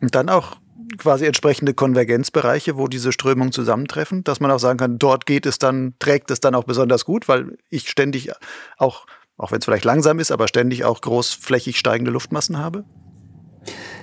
[0.00, 0.56] Und dann auch
[0.96, 5.58] quasi entsprechende Konvergenzbereiche, wo diese Strömungen zusammentreffen, dass man auch sagen kann, dort geht es
[5.58, 8.30] dann, trägt es dann auch besonders gut, weil ich ständig
[8.78, 12.84] auch, auch wenn es vielleicht langsam ist, aber ständig auch großflächig steigende Luftmassen habe?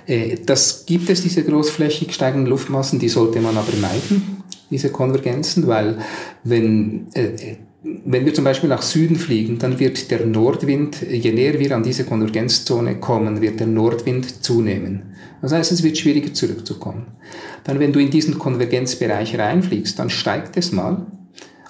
[0.06, 5.66] Äh, das gibt es, diese großflächig steigenden Luftmassen, die sollte man aber meiden, diese Konvergenzen,
[5.66, 5.98] weil
[6.42, 11.58] wenn äh, wenn wir zum Beispiel nach Süden fliegen, dann wird der Nordwind, je näher
[11.58, 15.14] wir an diese Konvergenzzone kommen, wird der Nordwind zunehmen.
[15.42, 17.08] Das heißt, es wird schwieriger zurückzukommen.
[17.64, 21.06] Dann, wenn du in diesen Konvergenzbereich reinfliegst, dann steigt es mal,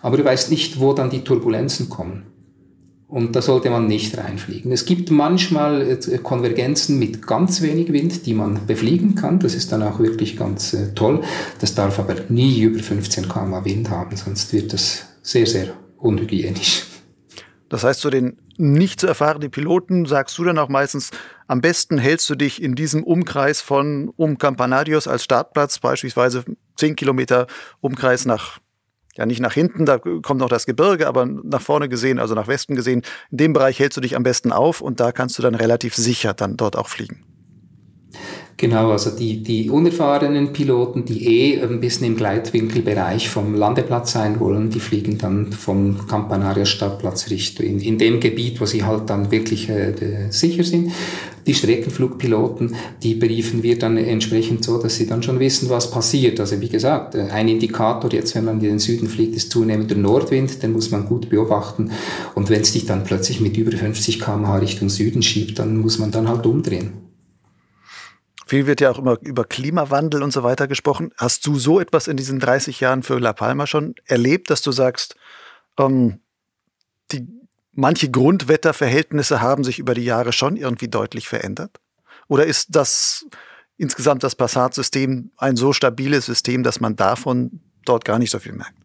[0.02, 2.26] aber du weißt nicht, wo dann die Turbulenzen kommen.
[3.08, 4.72] Und da sollte man nicht reinfliegen.
[4.72, 9.38] Es gibt manchmal äh, Konvergenzen mit ganz wenig Wind, die man befliegen kann.
[9.38, 11.22] Das ist dann auch wirklich ganz äh, toll.
[11.60, 15.74] Das darf aber nie über 15 km Wind haben, sonst wird das sehr, sehr
[16.04, 16.84] unhygienisch.
[17.68, 21.10] Das heißt, zu den nicht zu erfahrenen Piloten sagst du dann auch meistens,
[21.48, 26.44] am besten hältst du dich in diesem Umkreis von um Campanadios als Startplatz, beispielsweise
[26.76, 27.46] 10 Kilometer
[27.80, 28.58] Umkreis nach,
[29.16, 32.46] ja nicht nach hinten, da kommt noch das Gebirge, aber nach vorne gesehen, also nach
[32.46, 35.42] Westen gesehen, in dem Bereich hältst du dich am besten auf und da kannst du
[35.42, 37.24] dann relativ sicher dann dort auch fliegen.
[38.56, 44.38] Genau, also die, die unerfahrenen Piloten, die eh ein bisschen im Gleitwinkelbereich vom Landeplatz sein
[44.38, 49.10] wollen, die fliegen dann vom Campanaria Stadtplatz Richtung in, in dem Gebiet, wo sie halt
[49.10, 49.92] dann wirklich äh,
[50.30, 50.92] sicher sind.
[51.48, 56.38] Die Streckenflugpiloten, die briefen wir dann entsprechend so, dass sie dann schon wissen, was passiert.
[56.38, 59.96] Also wie gesagt, äh, ein Indikator jetzt, wenn man in den Süden fliegt, ist zunehmender
[59.96, 61.90] Nordwind, den muss man gut beobachten.
[62.36, 65.98] Und wenn es dich dann plötzlich mit über 50 km/h Richtung Süden schiebt, dann muss
[65.98, 67.03] man dann halt umdrehen.
[68.46, 71.12] Viel wird ja auch immer über Klimawandel und so weiter gesprochen.
[71.16, 74.70] Hast du so etwas in diesen 30 Jahren für La Palma schon erlebt, dass du
[74.70, 75.16] sagst,
[75.78, 76.20] ähm,
[77.10, 77.26] die,
[77.72, 81.80] manche Grundwetterverhältnisse haben sich über die Jahre schon irgendwie deutlich verändert?
[82.28, 83.26] Oder ist das
[83.76, 88.52] insgesamt das Passat-System ein so stabiles System, dass man davon dort gar nicht so viel
[88.52, 88.76] merkt?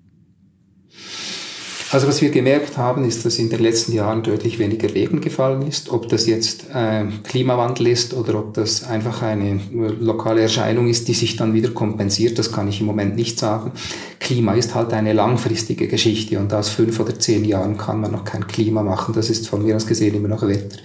[1.91, 5.67] Also was wir gemerkt haben, ist, dass in den letzten Jahren deutlich weniger Regen gefallen
[5.67, 5.89] ist.
[5.89, 9.59] Ob das jetzt äh, Klimawandel ist oder ob das einfach eine
[9.99, 13.71] lokale Erscheinung ist, die sich dann wieder kompensiert, das kann ich im Moment nicht sagen.
[14.19, 18.23] Klima ist halt eine langfristige Geschichte und aus fünf oder zehn Jahren kann man noch
[18.23, 19.15] kein Klima machen.
[19.15, 20.77] Das ist von mir aus gesehen immer noch Wetter.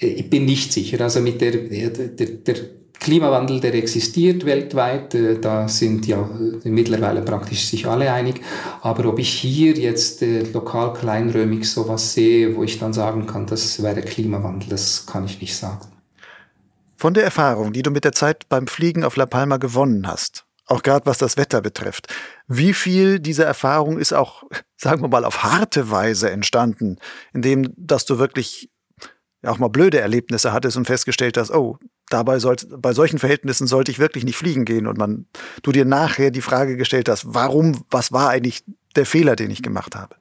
[0.00, 1.02] Ich bin nicht sicher.
[1.02, 2.56] Also mit der, der, der
[3.00, 6.28] Klimawandel, der existiert weltweit, äh, da sind ja
[6.64, 8.40] äh, mittlerweile praktisch sich alle einig.
[8.82, 13.46] Aber ob ich hier jetzt äh, lokal kleinräumig sowas sehe, wo ich dann sagen kann,
[13.46, 15.86] das wäre Klimawandel, das kann ich nicht sagen.
[16.96, 20.44] Von der Erfahrung, die du mit der Zeit beim Fliegen auf La Palma gewonnen hast,
[20.66, 22.08] auch gerade was das Wetter betrifft,
[22.48, 24.42] wie viel dieser Erfahrung ist auch,
[24.76, 26.98] sagen wir mal, auf harte Weise entstanden,
[27.32, 28.70] indem, dass du wirklich
[29.44, 31.78] auch mal blöde Erlebnisse hattest und festgestellt hast, oh,
[32.08, 35.26] dabei sollte, bei solchen Verhältnissen sollte ich wirklich nicht fliegen gehen und man,
[35.62, 38.64] du dir nachher die Frage gestellt hast, warum, was war eigentlich
[38.96, 40.14] der Fehler, den ich gemacht habe?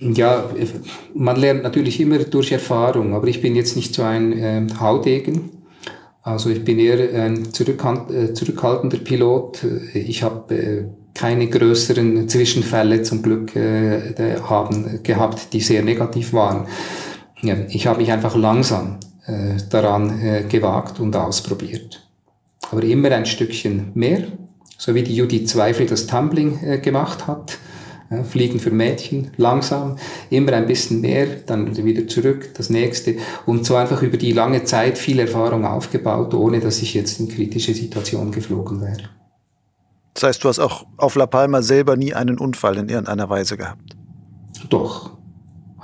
[0.00, 0.48] Ja,
[1.14, 5.50] man lernt natürlich immer durch Erfahrung, aber ich bin jetzt nicht so ein äh, Haudegen.
[6.22, 9.64] Also ich bin eher ein zurückhalt, äh, zurückhaltender Pilot.
[9.94, 16.66] Ich habe äh, keine größeren Zwischenfälle zum Glück äh, haben, gehabt, die sehr negativ waren.
[17.40, 18.98] Ja, ich habe mich einfach langsam
[19.70, 22.06] daran äh, gewagt und ausprobiert.
[22.70, 24.24] Aber immer ein Stückchen mehr,
[24.76, 27.58] so wie die Judith Zweifel das Tumbling äh, gemacht hat.
[28.24, 29.96] Fliegen für Mädchen, langsam,
[30.30, 33.16] immer ein bisschen mehr, dann wieder zurück, das nächste.
[33.44, 37.28] Und so einfach über die lange Zeit viel Erfahrung aufgebaut, ohne dass ich jetzt in
[37.28, 39.10] kritische Situationen geflogen wäre.
[40.14, 43.58] Das heißt, du hast auch auf La Palma selber nie einen Unfall in irgendeiner Weise
[43.58, 43.94] gehabt?
[44.70, 45.17] Doch.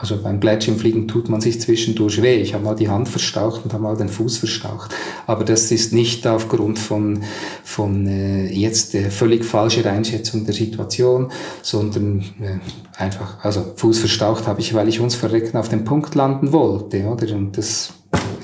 [0.05, 2.35] Also beim Gleitschirmfliegen tut man sich zwischendurch weh.
[2.35, 4.95] Ich habe mal die Hand verstaucht und habe mal den Fuß verstaucht.
[5.27, 7.23] Aber das ist nicht aufgrund von,
[7.65, 11.33] von äh, jetzt äh, völlig falscher Einschätzung der Situation,
[11.63, 16.15] sondern äh, einfach, also Fuß verstaucht habe ich, weil ich uns verrecken auf den Punkt
[16.15, 17.35] landen wollte, oder?
[17.35, 17.95] Und das,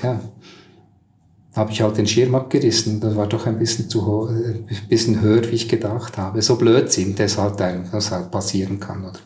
[0.01, 0.19] ja,
[1.55, 2.99] habe ich halt den Schirm abgerissen.
[3.01, 6.41] Das war doch ein bisschen zu hoch, ein bisschen höher, wie ich gedacht habe.
[6.41, 9.19] So Blödsinn, das halt, das halt passieren kann, oder?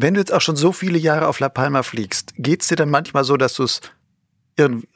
[0.00, 2.76] Wenn du jetzt auch schon so viele Jahre auf La Palma fliegst, geht es dir
[2.76, 3.80] dann manchmal so, dass du es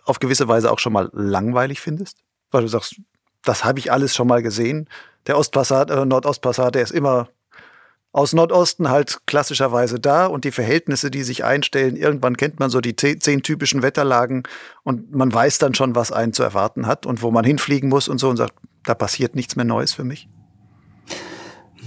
[0.05, 2.19] auf gewisse Weise auch schon mal langweilig findest?
[2.53, 3.01] Weil du sagst,
[3.43, 4.89] das habe ich alles schon mal gesehen.
[5.27, 7.29] Der Ostpassat, äh, Nordostpassat, der ist immer
[8.13, 12.81] aus Nordosten halt klassischerweise da und die Verhältnisse, die sich einstellen, irgendwann kennt man so
[12.81, 14.45] die zehn, zehn, typischen Wetterlagen
[14.85, 18.07] und man weiß dann schon, was einen zu erwarten hat und wo man hinfliegen muss
[18.07, 20.29] und so und sagt, da passiert nichts mehr Neues für mich.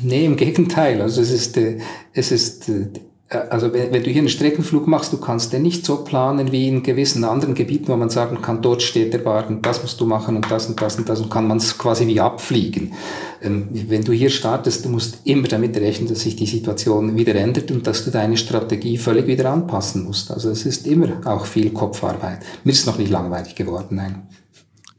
[0.02, 1.02] Nee, im Gegenteil.
[1.02, 1.80] Also es ist, äh,
[2.14, 2.88] es ist äh,
[3.28, 6.84] also wenn, du hier einen Streckenflug machst, du kannst den nicht so planen wie in
[6.84, 10.36] gewissen anderen Gebieten, wo man sagen kann, dort steht der Wagen, das musst du machen
[10.36, 12.94] und das und das und das und kann man es quasi wie abfliegen.
[13.42, 17.34] Ähm, wenn du hier startest, du musst immer damit rechnen, dass sich die Situation wieder
[17.34, 20.30] ändert und dass du deine Strategie völlig wieder anpassen musst.
[20.30, 22.40] Also es ist immer auch viel Kopfarbeit.
[22.64, 24.28] Mir ist noch nicht langweilig geworden, nein.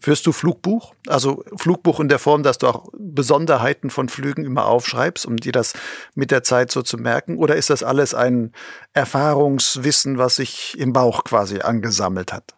[0.07, 0.95] Führst du Flugbuch?
[1.09, 5.51] Also Flugbuch in der Form, dass du auch Besonderheiten von Flügen immer aufschreibst, um dir
[5.51, 5.73] das
[6.15, 7.39] mit der Zeit so zu merken?
[7.39, 8.53] Oder ist das alles ein
[8.93, 12.55] Erfahrungswissen, was sich im Bauch quasi angesammelt hat?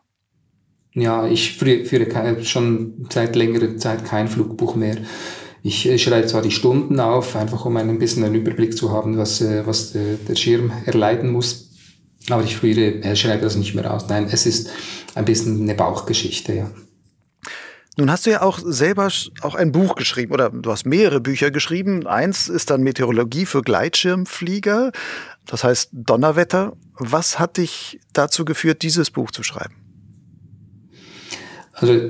[0.92, 4.98] Ja, ich führe schon seit längerer Zeit kein Flugbuch mehr.
[5.62, 9.40] Ich schreibe zwar die Stunden auf, einfach um ein bisschen einen Überblick zu haben, was,
[9.40, 11.70] äh, was der Schirm erleiden muss.
[12.28, 14.06] Aber ich führe, schreibe das nicht mehr aus.
[14.06, 14.68] Nein, es ist
[15.14, 16.70] ein bisschen eine Bauchgeschichte, ja.
[17.98, 19.08] Nun hast du ja auch selber
[19.42, 22.06] auch ein Buch geschrieben oder du hast mehrere Bücher geschrieben.
[22.06, 24.92] Eins ist dann Meteorologie für Gleitschirmflieger,
[25.46, 26.76] das heißt Donnerwetter.
[26.94, 29.74] Was hat dich dazu geführt, dieses Buch zu schreiben?
[31.72, 32.08] Also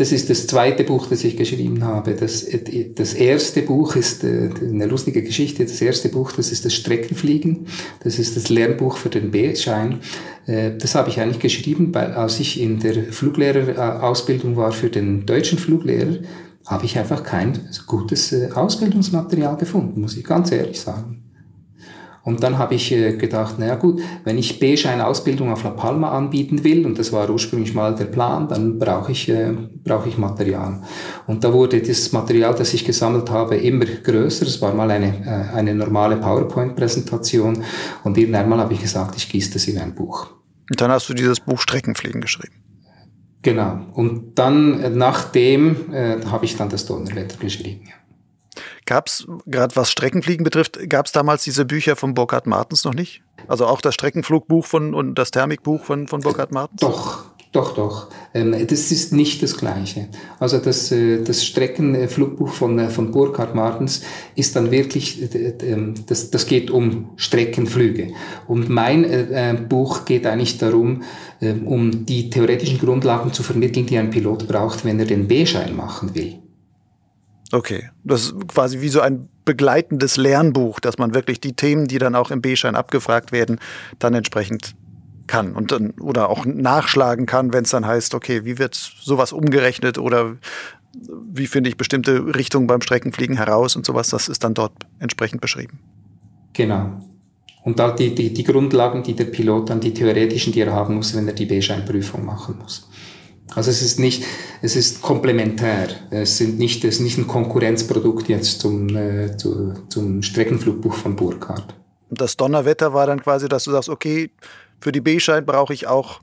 [0.00, 2.14] das ist das zweite Buch, das ich geschrieben habe.
[2.14, 2.46] Das,
[2.94, 5.62] das erste Buch ist äh, eine lustige Geschichte.
[5.64, 7.66] Das erste Buch, das ist das Streckenfliegen.
[8.02, 10.00] Das ist das Lernbuch für den B-Schein.
[10.46, 15.26] Äh, das habe ich eigentlich geschrieben, weil als ich in der Fluglehrerausbildung war für den
[15.26, 16.16] deutschen Fluglehrer,
[16.64, 21.29] habe ich einfach kein gutes äh, Ausbildungsmaterial gefunden, muss ich ganz ehrlich sagen.
[22.22, 26.64] Und dann habe ich äh, gedacht, naja gut, wenn ich B-Schein-Ausbildung auf La Palma anbieten
[26.64, 29.54] will, und das war ursprünglich mal der Plan, dann brauche ich, äh,
[29.84, 30.82] brauche ich Material.
[31.26, 34.46] Und da wurde das Material, das ich gesammelt habe, immer größer.
[34.46, 37.64] Es war mal eine, äh, eine normale PowerPoint-Präsentation.
[38.04, 40.28] Und irgendwann mal habe ich gesagt, ich gieße das in ein Buch.
[40.68, 42.54] Und dann hast du dieses Buch Streckenfliegen geschrieben.
[43.42, 43.86] Genau.
[43.94, 47.86] Und dann, äh, nachdem, äh, habe ich dann das Donnerwetter geschrieben.
[47.86, 47.94] Ja.
[48.90, 52.92] Gab es, gerade was Streckenfliegen betrifft, gab es damals diese Bücher von Burkhard Martens noch
[52.92, 53.22] nicht?
[53.46, 56.80] Also auch das Streckenflugbuch von und das Thermikbuch von, von Burkhard Martens?
[56.80, 57.22] Doch,
[57.52, 58.08] doch, doch.
[58.34, 60.08] Ähm, das ist nicht das Gleiche.
[60.40, 64.02] Also das, äh, das Streckenflugbuch von, äh, von Burkhard Martens
[64.34, 68.08] ist dann wirklich, äh, ähm, das, das geht um Streckenflüge.
[68.48, 71.04] Und mein Buch geht eigentlich darum,
[71.40, 75.76] ähm, um die theoretischen Grundlagen zu vermitteln, die ein Pilot braucht, wenn er den B-Schein
[75.76, 76.39] machen will.
[77.52, 81.98] Okay, das ist quasi wie so ein begleitendes Lernbuch, dass man wirklich die Themen, die
[81.98, 83.58] dann auch im B-Schein abgefragt werden,
[83.98, 84.76] dann entsprechend
[85.26, 89.32] kann und dann oder auch nachschlagen kann, wenn es dann heißt, okay, wie wird sowas
[89.32, 90.36] umgerechnet oder
[91.32, 95.40] wie finde ich bestimmte Richtungen beim Streckenfliegen heraus und sowas, das ist dann dort entsprechend
[95.40, 95.78] beschrieben.
[96.52, 97.00] Genau.
[97.62, 100.96] Und da die, die, die Grundlagen, die der Pilot dann, die theoretischen, die er haben
[100.96, 102.89] muss, wenn er die B-Scheinprüfung machen muss.
[103.54, 104.24] Also es ist nicht,
[104.62, 105.88] es ist komplementär.
[106.10, 111.16] Es sind nicht, es ist nicht ein Konkurrenzprodukt jetzt zum, äh, zu, zum Streckenflugbuch von
[111.16, 111.74] Burkhardt.
[112.10, 114.30] Das Donnerwetter war dann quasi, dass du sagst, okay,
[114.80, 116.20] für die B-Schein brauche ich auch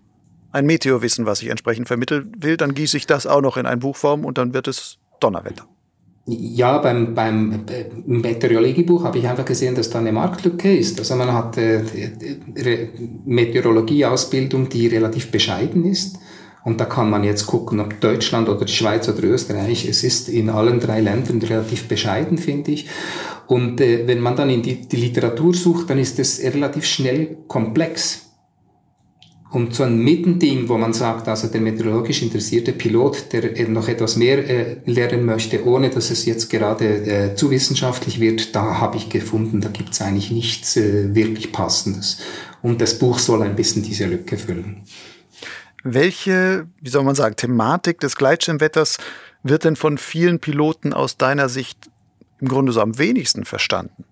[0.52, 2.58] ein Meteorwissen, was ich entsprechend vermitteln will.
[2.58, 5.66] Dann gieße ich das auch noch in ein Buchform und dann wird es Donnerwetter.
[6.30, 7.64] Ja, beim, beim
[8.06, 11.00] Meteorologiebuch habe ich einfach gesehen, dass da eine Marktlücke ist.
[11.00, 11.84] Also man hat äh,
[13.26, 16.18] Meteorologieausbildung, die relativ bescheiden ist.
[16.68, 20.28] Und da kann man jetzt gucken, ob Deutschland oder die Schweiz oder Österreich, es ist
[20.28, 22.88] in allen drei Ländern relativ bescheiden, finde ich.
[23.48, 27.38] Und äh, wenn man dann in die, die Literatur sucht, dann ist es relativ schnell
[27.48, 28.24] komplex.
[29.50, 34.18] Und so ein Mittending, wo man sagt, also der meteorologisch interessierte Pilot, der noch etwas
[34.18, 38.98] mehr äh, lernen möchte, ohne dass es jetzt gerade äh, zu wissenschaftlich wird, da habe
[38.98, 42.18] ich gefunden, da gibt es eigentlich nichts äh, wirklich Passendes.
[42.62, 44.84] Und das Buch soll ein bisschen diese Lücke füllen.
[45.90, 48.98] Welche, wie soll man sagen, Thematik des Gleitschirmwetters
[49.42, 51.90] wird denn von vielen Piloten aus deiner Sicht
[52.42, 54.04] im Grunde so am wenigsten verstanden?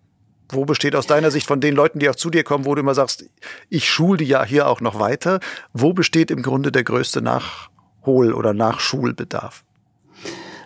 [0.48, 2.80] Wo besteht aus deiner Sicht von den Leuten, die auch zu dir kommen, wo du
[2.80, 3.26] immer sagst,
[3.68, 5.42] ich schule die ja hier auch noch weiter,
[5.74, 9.66] wo besteht im Grunde der größte Nachhol- oder Nachschulbedarf?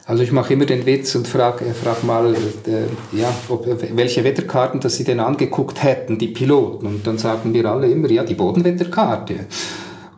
[0.05, 4.80] Also ich mache immer den Witz und frage frag mal, äh, ja, ob, welche Wetterkarten
[4.80, 6.86] dass sie denn angeguckt hätten, die Piloten.
[6.86, 9.47] Und dann sagen wir alle immer, ja, die Bodenwetterkarte.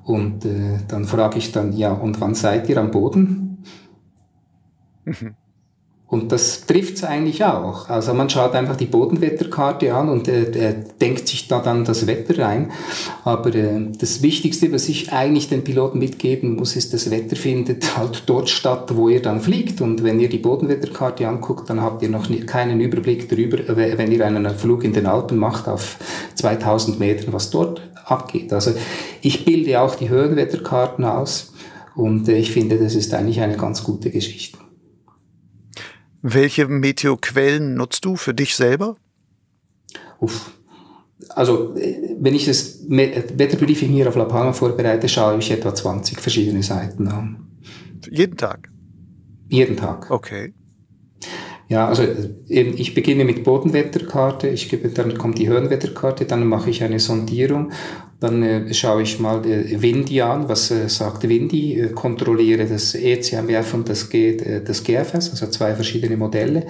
[0.03, 3.63] Und äh, dann frage ich dann, ja, und wann seid ihr am Boden?
[6.11, 7.87] Und das trifft es eigentlich auch.
[7.87, 12.37] Also man schaut einfach die Bodenwetterkarte an und äh, denkt sich da dann das Wetter
[12.37, 12.73] rein.
[13.23, 17.97] Aber äh, das Wichtigste, was ich eigentlich den Piloten mitgeben muss, ist, das Wetter findet
[17.97, 19.79] halt dort statt, wo ihr dann fliegt.
[19.79, 24.11] Und wenn ihr die Bodenwetterkarte anguckt, dann habt ihr noch nie, keinen Überblick darüber, wenn
[24.11, 25.95] ihr einen Flug in den Alpen macht auf
[26.35, 28.51] 2000 Metern, was dort abgeht.
[28.51, 28.73] Also
[29.21, 31.53] ich bilde auch die Höhenwetterkarten aus
[31.95, 34.57] und äh, ich finde, das ist eigentlich eine ganz gute Geschichte.
[36.21, 38.95] Welche Meteoquellen nutzt du für dich selber?
[40.19, 40.51] Uff.
[41.29, 46.63] Also, wenn ich das Wetterbriefing hier auf La Palma vorbereite, schaue ich etwa 20 verschiedene
[46.63, 47.47] Seiten an.
[48.09, 48.69] Jeden Tag?
[49.49, 50.09] Jeden Tag.
[50.09, 50.53] Okay.
[51.67, 52.03] Ja, also
[52.49, 56.99] eben, ich beginne mit Bodenwetterkarte, ich gebe, dann kommt die Höhenwetterkarte, dann mache ich eine
[56.99, 57.71] Sondierung,
[58.21, 62.93] dann äh, schaue ich mal äh, Windy an, was äh, sagt Windy, äh, kontrolliere das
[62.93, 66.67] ECMWF und das, G, äh, das GFS, also zwei verschiedene Modelle.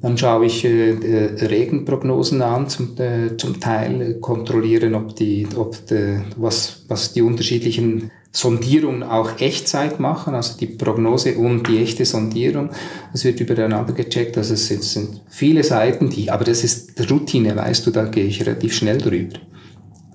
[0.00, 0.96] Dann schaue ich äh,
[1.42, 2.96] Regenprognosen an, zum,
[3.36, 10.34] zum Teil kontrollieren, ob die, ob de, was, was die unterschiedlichen Sondierungen auch Echtzeit machen,
[10.34, 12.70] also die Prognose und die echte Sondierung.
[13.12, 14.38] Das wird übereinander gecheckt.
[14.38, 18.46] Also es sind viele Seiten, die, aber das ist Routine, weißt du, da gehe ich
[18.46, 19.38] relativ schnell drüber.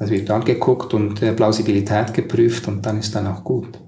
[0.03, 3.79] Das wird angeguckt und äh, Plausibilität geprüft und dann ist dann auch gut.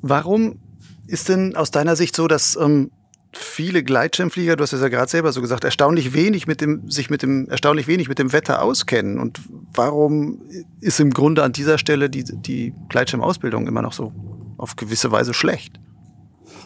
[0.00, 0.58] Warum
[1.06, 2.90] ist denn aus deiner Sicht so, dass ähm,
[3.32, 7.08] viele Gleitschirmflieger, du hast es ja gerade selber so gesagt, erstaunlich wenig mit dem, sich
[7.08, 9.20] mit dem, erstaunlich wenig mit dem Wetter auskennen.
[9.20, 9.40] Und
[9.72, 10.42] warum
[10.80, 14.12] ist im Grunde an dieser Stelle die, die Gleitschirmausbildung immer noch so
[14.58, 15.78] auf gewisse Weise schlecht?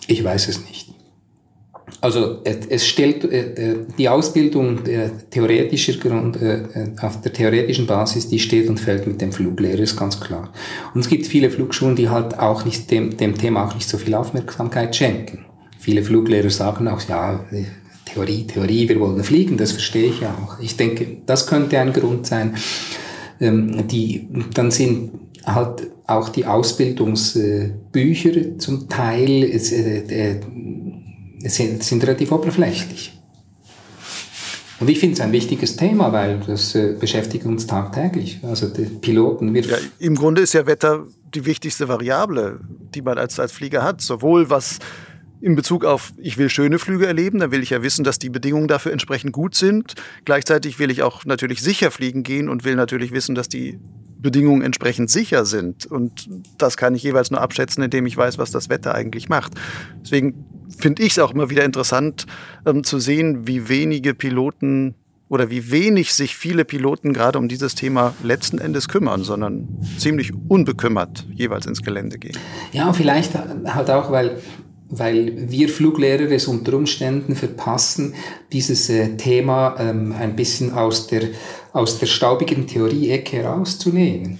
[0.06, 0.95] Ich weiß es nicht.
[2.00, 4.80] Also es stellt äh, äh, die Ausbildung
[5.30, 6.62] theoretischer Grund, äh,
[7.00, 10.52] auf der theoretischen Basis, die steht und fällt mit dem Fluglehrer, ist ganz klar.
[10.94, 13.98] Und es gibt viele Flugschulen, die halt auch nicht dem, dem Thema auch nicht so
[13.98, 15.46] viel Aufmerksamkeit schenken
[15.86, 17.46] viele Fluglehrer sagen auch, ja,
[18.06, 20.58] Theorie, Theorie, wir wollen fliegen, das verstehe ich auch.
[20.60, 22.56] Ich denke, das könnte ein Grund sein.
[23.40, 25.12] Ähm, die, dann sind
[25.44, 30.40] halt auch die Ausbildungsbücher zum Teil äh, äh,
[31.48, 33.12] sind, sind relativ oberflächlich.
[34.78, 38.40] Und ich finde es ein wichtiges Thema, weil das äh, beschäftigt uns tagtäglich.
[38.42, 39.54] Also die Piloten.
[39.54, 42.60] Wir ja, Im Grunde ist ja Wetter die wichtigste Variable,
[42.94, 44.02] die man als, als Flieger hat.
[44.02, 44.78] Sowohl was
[45.40, 48.30] in Bezug auf, ich will schöne Flüge erleben, dann will ich ja wissen, dass die
[48.30, 49.94] Bedingungen dafür entsprechend gut sind.
[50.24, 53.78] Gleichzeitig will ich auch natürlich sicher fliegen gehen und will natürlich wissen, dass die
[54.18, 55.86] Bedingungen entsprechend sicher sind.
[55.86, 56.28] Und
[56.58, 59.52] das kann ich jeweils nur abschätzen, indem ich weiß, was das Wetter eigentlich macht.
[60.02, 60.44] Deswegen
[60.78, 62.26] finde ich es auch immer wieder interessant
[62.66, 64.94] ähm, zu sehen, wie wenige Piloten
[65.28, 69.66] oder wie wenig sich viele Piloten gerade um dieses Thema letzten Endes kümmern, sondern
[69.98, 72.36] ziemlich unbekümmert jeweils ins Gelände gehen.
[72.72, 74.38] Ja, vielleicht halt auch, weil
[74.88, 78.14] weil wir Fluglehrer es unter Umständen verpassen,
[78.52, 81.22] dieses äh, Thema ähm, ein bisschen aus der,
[81.72, 84.38] aus der staubigen Theorie-Ecke herauszunehmen.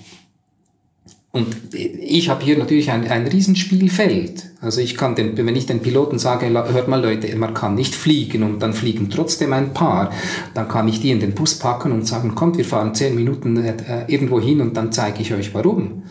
[1.36, 4.52] Und ich habe hier natürlich ein, ein Riesenspielfeld.
[4.62, 7.94] Also ich kann den, wenn ich den Piloten sage, hört mal Leute, man kann nicht
[7.94, 10.12] fliegen und dann fliegen trotzdem ein paar,
[10.54, 13.58] dann kann ich die in den Bus packen und sagen, kommt, wir fahren zehn Minuten
[13.58, 13.74] äh,
[14.06, 16.04] irgendwo hin und dann zeige ich euch warum.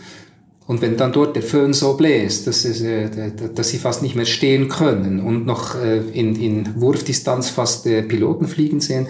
[0.68, 4.16] Und wenn dann dort der Föhn so bläst, dass, es, äh, dass sie fast nicht
[4.16, 9.08] mehr stehen können und noch äh, in, in Wurfdistanz fast äh, Piloten fliegen sehen,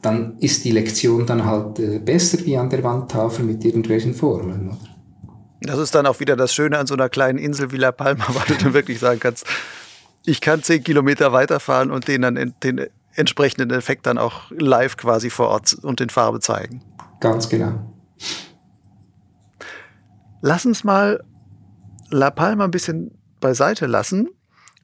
[0.00, 4.70] dann ist die Lektion dann halt äh, besser wie an der Wandtafel mit irgendwelchen Formeln.
[4.70, 4.91] Oder?
[5.62, 8.24] Das ist dann auch wieder das Schöne an so einer kleinen Insel wie La Palma,
[8.28, 9.46] weil du dann wirklich sagen kannst,
[10.24, 15.30] ich kann zehn Kilometer weiterfahren und den dann den entsprechenden Effekt dann auch live quasi
[15.30, 16.82] vor Ort und in Farbe zeigen.
[17.20, 17.92] Ganz genau.
[20.40, 21.22] Lass uns mal
[22.10, 24.28] La Palma ein bisschen beiseite lassen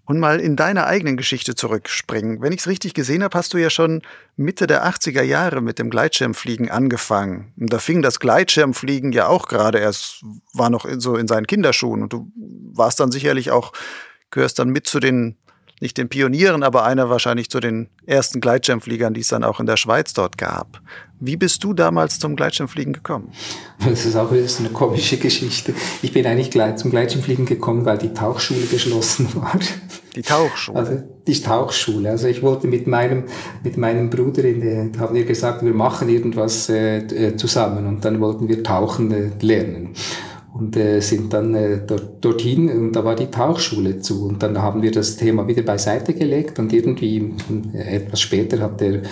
[0.09, 2.41] und mal in deine eigenen Geschichte zurückspringen.
[2.41, 4.01] Wenn ich es richtig gesehen habe, hast du ja schon
[4.37, 7.53] Mitte der 80er Jahre mit dem Gleitschirmfliegen angefangen.
[7.61, 11.47] Und da fing das Gleitschirmfliegen ja auch gerade erst, war noch in, so in seinen
[11.47, 12.03] Kinderschuhen.
[12.03, 12.33] Und du
[12.73, 13.75] warst dann sicherlich auch,
[14.31, 15.37] gehörst dann mit zu den
[15.81, 19.67] nicht den Pionieren, aber einer wahrscheinlich zu den ersten Gleitschirmfliegern, die es dann auch in
[19.67, 20.81] der Schweiz dort gab.
[21.21, 23.33] Wie bist du damals zum Gleitschirmfliegen gekommen?
[23.85, 25.75] Das ist auch wieder so eine komische Geschichte.
[26.01, 29.59] Ich bin eigentlich zum Gleitschirmfliegen gekommen, weil die Tauchschule geschlossen war.
[30.15, 30.79] Die Tauchschule?
[30.79, 32.11] Also die Tauchschule.
[32.11, 33.25] Also ich wollte mit meinem,
[33.65, 38.05] mit meinem Bruder, in der, haben wir gesagt, wir machen irgendwas äh, äh, zusammen und
[38.05, 39.95] dann wollten wir tauchen äh, lernen
[40.55, 44.61] und äh, sind dann äh, dort, dorthin und da war die Tauchschule zu und dann
[44.61, 47.35] haben wir das Thema wieder beiseite gelegt und irgendwie
[47.75, 49.03] äh, etwas später hat der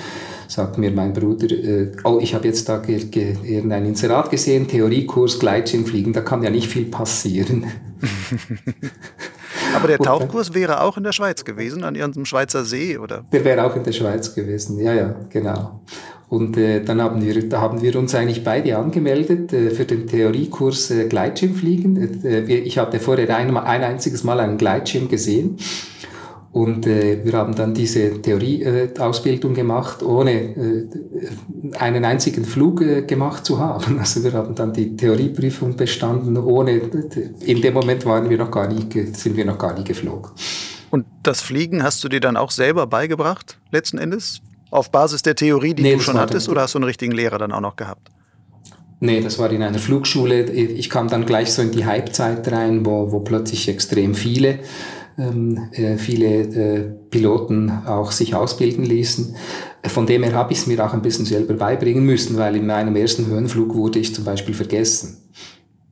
[0.49, 6.12] sagt mir mein Bruder, äh, oh, ich habe jetzt da irgendein Inserat gesehen, Theoriekurs Gleitschirmfliegen,
[6.12, 7.66] da kann ja nicht viel passieren.
[9.77, 13.24] Aber der Tauchkurs wäre auch in der Schweiz gewesen, an irgendeinem Schweizer See, oder?
[13.31, 15.81] Der wäre auch in der Schweiz gewesen, ja, ja, genau.
[16.29, 20.09] Und äh, dann haben wir, da haben wir uns eigentlich beide angemeldet äh, für den
[20.09, 22.24] Theoriekurs äh, Gleitschirmfliegen.
[22.24, 25.59] Äh, ich hatte vorher ein, ein einziges Mal einen Gleitschirm gesehen.
[26.57, 30.89] Und äh, wir haben dann diese Theorieausbildung äh, gemacht, ohne äh,
[31.79, 33.99] einen einzigen Flug äh, gemacht zu haben.
[34.07, 36.81] Also wir haben dann die Theorieprüfung bestanden, ohne,
[37.41, 40.31] in dem Moment waren wir noch gar nie, sind wir noch gar nie geflogen.
[40.91, 44.41] Und das Fliegen hast du dir dann auch selber beigebracht, letzten Endes?
[44.71, 47.37] Auf Basis der Theorie, die nee, du schon hattest, oder hast du einen richtigen Lehrer
[47.37, 48.09] dann auch noch gehabt?
[48.99, 50.45] Nee, das war in einer Flugschule.
[50.45, 54.61] Ich kam dann gleich so in die Halbzeit rein, wo, wo plötzlich extrem viele,
[55.97, 59.35] viele äh, Piloten auch sich ausbilden ließen.
[59.87, 62.67] Von dem her habe ich es mir auch ein bisschen selber beibringen müssen, weil in
[62.67, 65.19] meinem ersten Höhenflug wurde ich zum Beispiel vergessen.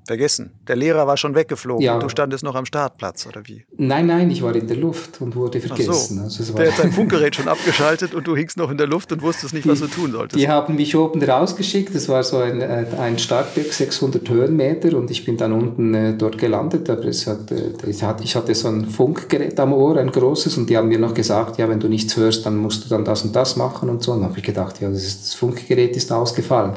[0.07, 0.51] Vergessen.
[0.69, 1.95] Der Lehrer war schon weggeflogen ja.
[1.95, 3.65] und du standest noch am Startplatz, oder wie?
[3.77, 6.21] Nein, nein, ich war in der Luft und wurde vergessen.
[6.25, 6.43] Ach so.
[6.43, 9.23] Also der hat sein Funkgerät schon abgeschaltet und du hingst noch in der Luft und
[9.23, 10.41] wusstest nicht, was du tun solltest.
[10.41, 15.11] Die haben mich oben rausgeschickt, das war so ein, äh, ein Startberg, 600 Höhenmeter und
[15.11, 18.55] ich bin dann unten äh, dort gelandet, aber es hat, äh, ich, hatte, ich hatte
[18.55, 21.81] so ein Funkgerät am Ohr, ein großes, und die haben mir noch gesagt, ja, wenn
[21.81, 24.13] du nichts hörst, dann musst du dann das und das machen und so.
[24.13, 26.73] Und dann habe ich gedacht, ja, das, ist, das Funkgerät ist ausgefallen.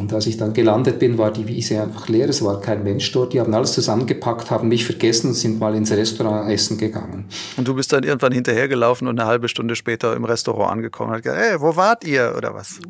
[0.00, 3.12] Und als ich dann gelandet bin, war die Wiese einfach leer, es war kein Mensch
[3.12, 3.34] dort.
[3.34, 7.26] Die haben alles zusammengepackt, haben mich vergessen und sind mal ins Restaurant essen gegangen.
[7.58, 11.16] Und du bist dann irgendwann hinterhergelaufen und eine halbe Stunde später im Restaurant angekommen und
[11.16, 12.80] hat gesagt, hey, wo wart ihr oder was?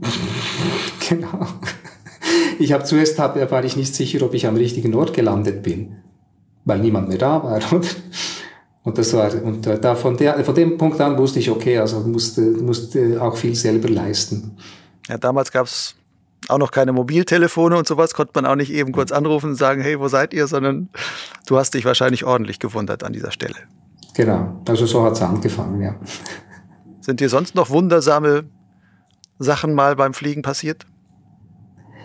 [1.08, 1.48] genau.
[2.60, 5.96] Ich habe zuerst hab, war ich nicht sicher, ob ich am richtigen Ort gelandet bin,
[6.64, 7.60] weil niemand mehr da war.
[8.82, 12.00] Und das war, und da von, der, von dem Punkt an wusste ich, okay, also
[12.00, 14.56] musste, musste auch viel selber leisten.
[15.06, 15.96] Ja, damals gab es
[16.50, 19.82] auch noch keine Mobiltelefone und sowas, konnte man auch nicht eben kurz anrufen und sagen,
[19.82, 20.88] hey, wo seid ihr, sondern
[21.46, 23.56] du hast dich wahrscheinlich ordentlich gewundert an dieser Stelle.
[24.14, 25.94] Genau, also so hat es angefangen, ja.
[27.00, 28.44] Sind dir sonst noch wundersame
[29.38, 30.86] Sachen mal beim Fliegen passiert?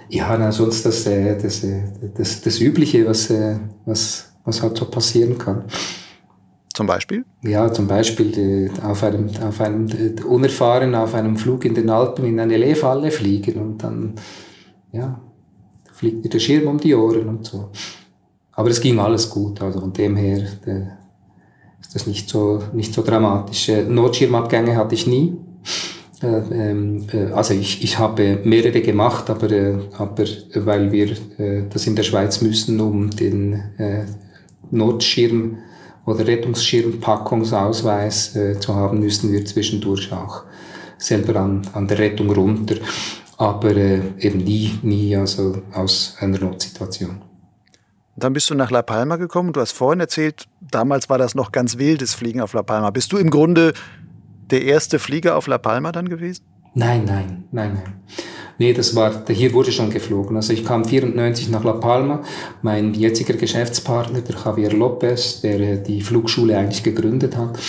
[0.10, 1.84] Ja, na, sonst das, äh, das, äh,
[2.16, 5.66] das, das Übliche, was, äh, was, was halt so passieren kann.
[6.76, 7.24] Zum Beispiel?
[7.42, 9.88] Ja, zum Beispiel auf einem, auf einem
[10.28, 14.16] unerfahren auf einem Flug in den Alpen in eine Lehfalle fliegen und dann
[14.92, 15.22] ja,
[15.94, 17.70] fliegt dir der Schirm um die Ohren und so.
[18.52, 20.98] Aber es ging alles gut, also von dem her der,
[21.80, 23.72] ist das nicht so, nicht so dramatisch.
[23.88, 25.38] Notschirmabgänge hatte ich nie.
[26.22, 31.16] Äh, ähm, äh, also ich, ich habe mehrere gemacht, aber, äh, aber weil wir
[31.70, 33.64] das in der Schweiz müssen, um den
[34.72, 35.58] Notschirm
[36.06, 40.44] oder Rettungsschirmpackungsausweis äh, zu haben, müssen wir zwischendurch auch
[40.98, 42.76] selber an, an der Rettung runter,
[43.38, 47.22] aber äh, eben nie, nie also aus einer Notsituation.
[48.18, 49.52] Dann bist du nach La Palma gekommen.
[49.52, 52.90] Du hast vorhin erzählt, damals war das noch ganz wildes Fliegen auf La Palma.
[52.92, 53.74] Bist du im Grunde
[54.52, 56.46] der erste Flieger auf La Palma dann gewesen?
[56.76, 57.94] Nein, nein, nein, nein.
[58.58, 60.36] Nee, das war, hier wurde schon geflogen.
[60.38, 62.22] Also ich kam 94 nach La Palma.
[62.62, 67.60] Mein jetziger Geschäftspartner, der Javier Lopez, der äh, die Flugschule eigentlich gegründet hat,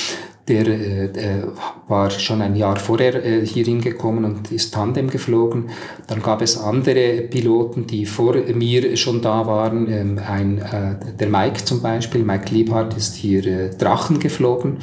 [0.48, 1.42] der äh,
[1.88, 5.70] war schon ein Jahr vorher äh, hierhin gekommen und ist Tandem geflogen.
[6.06, 9.90] Dann gab es andere Piloten, die vor mir schon da waren.
[9.90, 14.76] Ähm, ein, äh, der Mike zum Beispiel, Mike Liebhardt ist hier äh, Drachen geflogen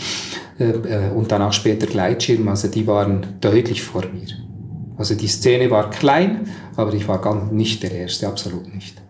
[0.59, 2.45] äh, äh, und dann auch später Gleitschirm.
[2.49, 4.52] Also die waren deutlich vor mir.
[5.03, 6.47] Also die Szene war klein,
[6.77, 9.01] aber ich war gar nicht der Erste, absolut nicht.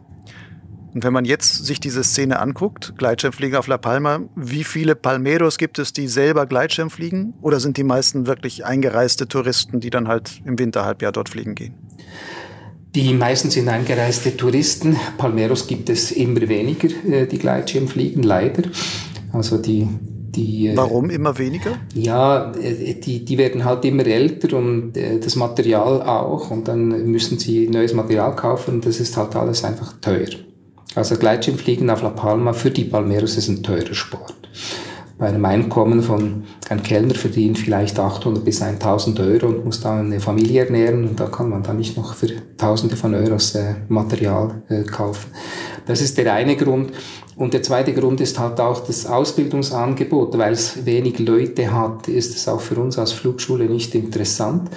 [0.91, 5.59] Und wenn man jetzt sich diese Szene anguckt, Gleitschirmflieger auf La Palma, wie viele Palmeros
[5.59, 7.35] gibt es, die selber Gleitschirm fliegen?
[7.43, 11.75] Oder sind die meisten wirklich eingereiste Touristen, die dann halt im Winterhalbjahr dort fliegen gehen?
[12.95, 14.95] Die meisten sind eingereiste Touristen.
[15.19, 18.63] Palmeros gibt es immer weniger, äh, die Gleitschirm fliegen, leider.
[19.31, 19.87] Also die
[20.35, 21.71] die, äh, Warum immer weniger?
[21.93, 27.05] Ja, äh, die, die werden halt immer älter und äh, das Material auch und dann
[27.05, 30.29] müssen sie neues Material kaufen das ist halt alles einfach teuer.
[30.95, 34.35] Also Gleitschirmfliegen auf La Palma für die Palmeros ist ein teurer Sport.
[35.17, 40.07] bei einem Einkommen von, ein Kellner verdient vielleicht 800 bis 1000 Euro und muss dann
[40.07, 42.27] eine Familie ernähren und da kann man dann nicht noch für
[42.57, 43.57] Tausende von Euros
[43.87, 45.31] Material kaufen.
[45.85, 46.91] Das ist der eine Grund.
[47.35, 52.35] Und der zweite Grund ist halt auch das Ausbildungsangebot, weil es wenig Leute hat, ist
[52.35, 54.69] es auch für uns als Flugschule nicht interessant.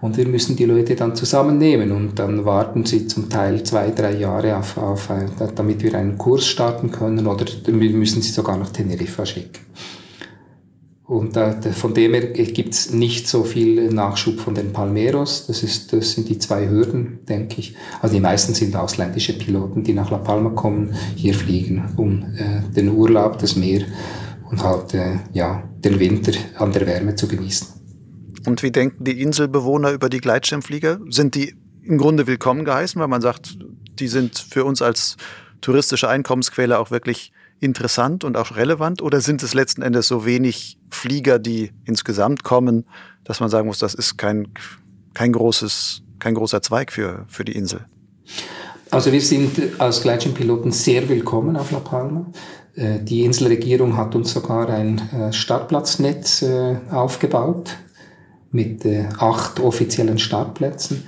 [0.00, 4.16] Und wir müssen die Leute dann zusammennehmen und dann warten sie zum Teil zwei, drei
[4.16, 5.08] Jahre auf, auf
[5.54, 9.60] damit wir einen Kurs starten können oder wir müssen sie sogar nach Teneriffa schicken.
[11.14, 15.46] Und äh, von dem her gibt es nicht so viel Nachschub von den Palmeros.
[15.46, 17.76] Das, ist, das sind die zwei Hürden, denke ich.
[18.02, 22.68] Also die meisten sind ausländische Piloten, die nach La Palma kommen, hier fliegen, um äh,
[22.74, 23.84] den Urlaub, das Meer
[24.50, 27.68] und halt äh, ja, den Winter an der Wärme zu genießen.
[28.48, 30.98] Und wie denken die Inselbewohner über die Gleitschirmflieger?
[31.10, 31.54] Sind die
[31.84, 33.56] im Grunde willkommen geheißen, weil man sagt,
[34.00, 35.16] die sind für uns als
[35.60, 37.30] touristische Einkommensquelle auch wirklich
[37.60, 39.02] interessant und auch relevant?
[39.02, 42.86] Oder sind es letzten Endes so wenig Flieger, die insgesamt kommen,
[43.24, 44.48] dass man sagen muss, das ist kein,
[45.14, 47.86] kein, großes, kein großer Zweig für, für die Insel?
[48.90, 52.26] Also wir sind als Gleitschirmpiloten sehr willkommen auf La Palma.
[52.76, 57.76] Äh, die Inselregierung hat uns sogar ein äh, Startplatznetz äh, aufgebaut
[58.50, 58.86] mit
[59.18, 61.02] acht offiziellen Startplätzen.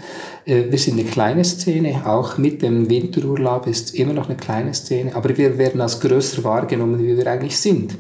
[0.46, 4.72] Äh, wir sind eine kleine Szene, auch mit dem Winterurlaub ist immer noch eine kleine
[4.72, 7.98] Szene, aber wir werden als größer wahrgenommen, wie wir eigentlich sind.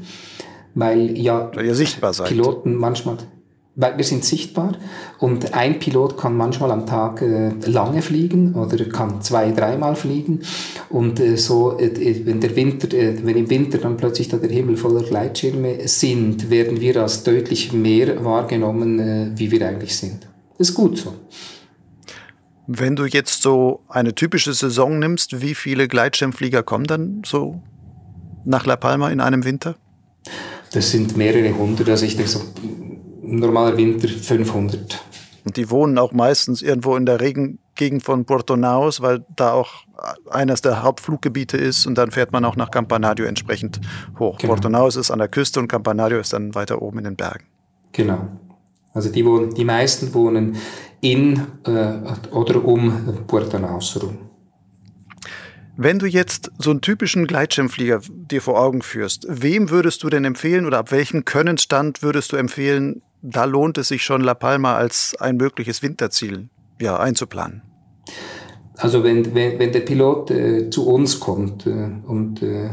[0.74, 2.28] Weil ja Weil ihr sichtbar seid.
[2.28, 3.16] Piloten manchmal,
[3.74, 4.72] weil wir sind sichtbar
[5.18, 10.42] und ein Pilot kann manchmal am Tag äh, lange fliegen oder kann zwei, dreimal fliegen
[10.90, 14.50] und äh, so, äh, wenn der Winter, äh, wenn im Winter dann plötzlich da der
[14.50, 20.28] Himmel voller Gleitschirme sind, werden wir als deutlich mehr wahrgenommen, äh, wie wir eigentlich sind.
[20.58, 21.14] Das ist gut so.
[22.66, 27.62] Wenn du jetzt so eine typische Saison nimmst, wie viele Gleitschirmflieger kommen dann so
[28.44, 29.76] nach La Palma in einem Winter?
[30.72, 35.00] Das sind mehrere hundert, also ich denke so ein normaler Winter 500.
[35.44, 39.84] Und die wohnen auch meistens irgendwo in der Regengegend von Puerto Naos, weil da auch
[40.28, 43.80] eines der Hauptfluggebiete ist und dann fährt man auch nach Campanario entsprechend
[44.18, 44.38] hoch.
[44.38, 44.54] Genau.
[44.54, 47.44] Puerto Naos ist an der Küste und Campanario ist dann weiter oben in den Bergen.
[47.92, 48.26] Genau.
[48.92, 50.56] Also die, wohnen, die meisten wohnen
[51.00, 54.18] in äh, oder um Puerto rum.
[55.78, 60.24] Wenn du jetzt so einen typischen Gleitschirmflieger dir vor Augen führst, wem würdest du denn
[60.24, 64.76] empfehlen oder ab welchem Könnenstand würdest du empfehlen, da lohnt es sich schon La Palma
[64.76, 66.48] als ein mögliches Winterziel
[66.80, 67.62] ja, einzuplanen?
[68.76, 72.70] Also wenn, wenn, wenn der Pilot äh, zu uns kommt äh, und äh,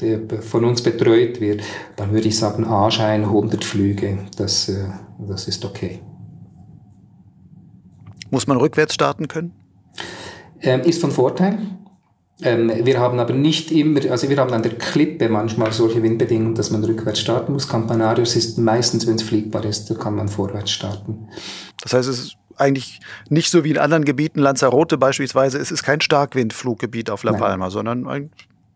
[0.00, 1.62] der von uns betreut wird,
[1.96, 4.84] dann würde ich sagen, A-Schein 100 Flüge, das, äh,
[5.18, 6.00] das ist okay.
[8.34, 9.52] Muss man rückwärts starten können?
[10.60, 11.56] Ähm, ist von Vorteil.
[12.42, 16.56] Ähm, wir haben aber nicht immer, also wir haben an der Klippe manchmal solche Windbedingungen,
[16.56, 17.68] dass man rückwärts starten muss.
[17.68, 21.28] Campanarius ist meistens, wenn es fliegbar ist, da kann man vorwärts starten.
[21.80, 25.84] Das heißt, es ist eigentlich nicht so wie in anderen Gebieten, Lanzarote beispielsweise, es ist
[25.84, 27.70] kein Starkwindfluggebiet auf La Palma, Nein.
[27.70, 28.30] sondern ein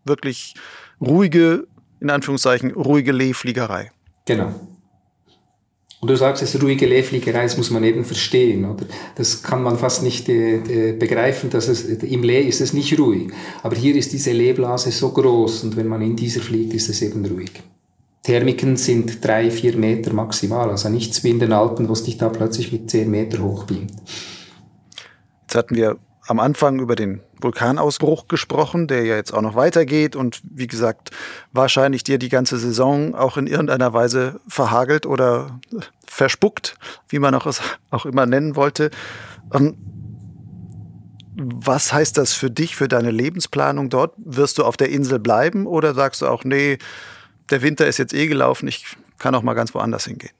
[0.05, 0.53] wirklich
[1.01, 1.67] ruhige,
[1.99, 3.91] in Anführungszeichen, ruhige Lehfliegerei.
[4.25, 4.53] Genau.
[6.01, 8.85] Und du sagst, es ist ruhige Lehfliegerei, das muss man eben verstehen, oder?
[9.15, 13.31] Das kann man fast nicht äh, begreifen, dass es, im Lee ist es nicht ruhig.
[13.63, 17.01] Aber hier ist diese Lehblase so groß und wenn man in dieser fliegt, ist es
[17.01, 17.51] eben ruhig.
[18.23, 22.17] Thermiken sind drei, vier Meter maximal, also nichts wie in den Alpen, wo es dich
[22.17, 23.91] da plötzlich mit zehn Meter hochbeamt.
[25.41, 25.97] Jetzt hatten wir
[26.29, 31.09] am Anfang über den Vulkanausbruch gesprochen, der ja jetzt auch noch weitergeht und wie gesagt,
[31.51, 35.59] wahrscheinlich dir die ganze Saison auch in irgendeiner Weise verhagelt oder
[36.05, 36.75] verspuckt,
[37.07, 38.91] wie man auch es auch immer nennen wollte.
[39.51, 39.75] Ähm,
[41.35, 44.13] was heißt das für dich, für deine Lebensplanung dort?
[44.17, 46.77] Wirst du auf der Insel bleiben oder sagst du auch, nee,
[47.49, 48.85] der Winter ist jetzt eh gelaufen, ich
[49.17, 50.33] kann auch mal ganz woanders hingehen?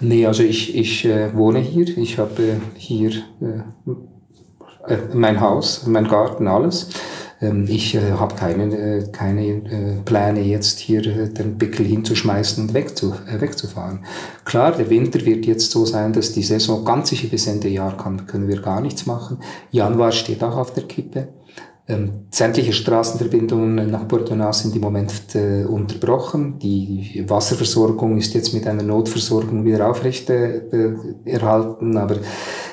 [0.00, 1.98] Nee, also ich, ich äh, wohne hier.
[1.98, 3.10] Ich habe äh, hier
[3.42, 3.62] äh,
[4.86, 6.88] äh, mein Haus, mein Garten, alles.
[7.40, 12.68] Ähm, ich äh, habe keine, äh, keine äh, Pläne, jetzt hier äh, den Pickel hinzuschmeißen
[12.68, 14.04] und wegzu, wegzufahren.
[14.44, 17.96] Klar, der Winter wird jetzt so sein, dass die Saison ganz sicher bis Ende Jahr
[17.96, 19.38] kann, können wir gar nichts machen.
[19.70, 21.28] Januar steht auch auf der Kippe.
[21.88, 26.58] Ähm, sämtliche Straßenverbindungen nach Puerto Nas sind im Moment äh, unterbrochen.
[26.60, 30.60] Die Wasserversorgung ist jetzt mit einer Notversorgung wieder aufrecht äh,
[31.24, 32.16] erhalten, aber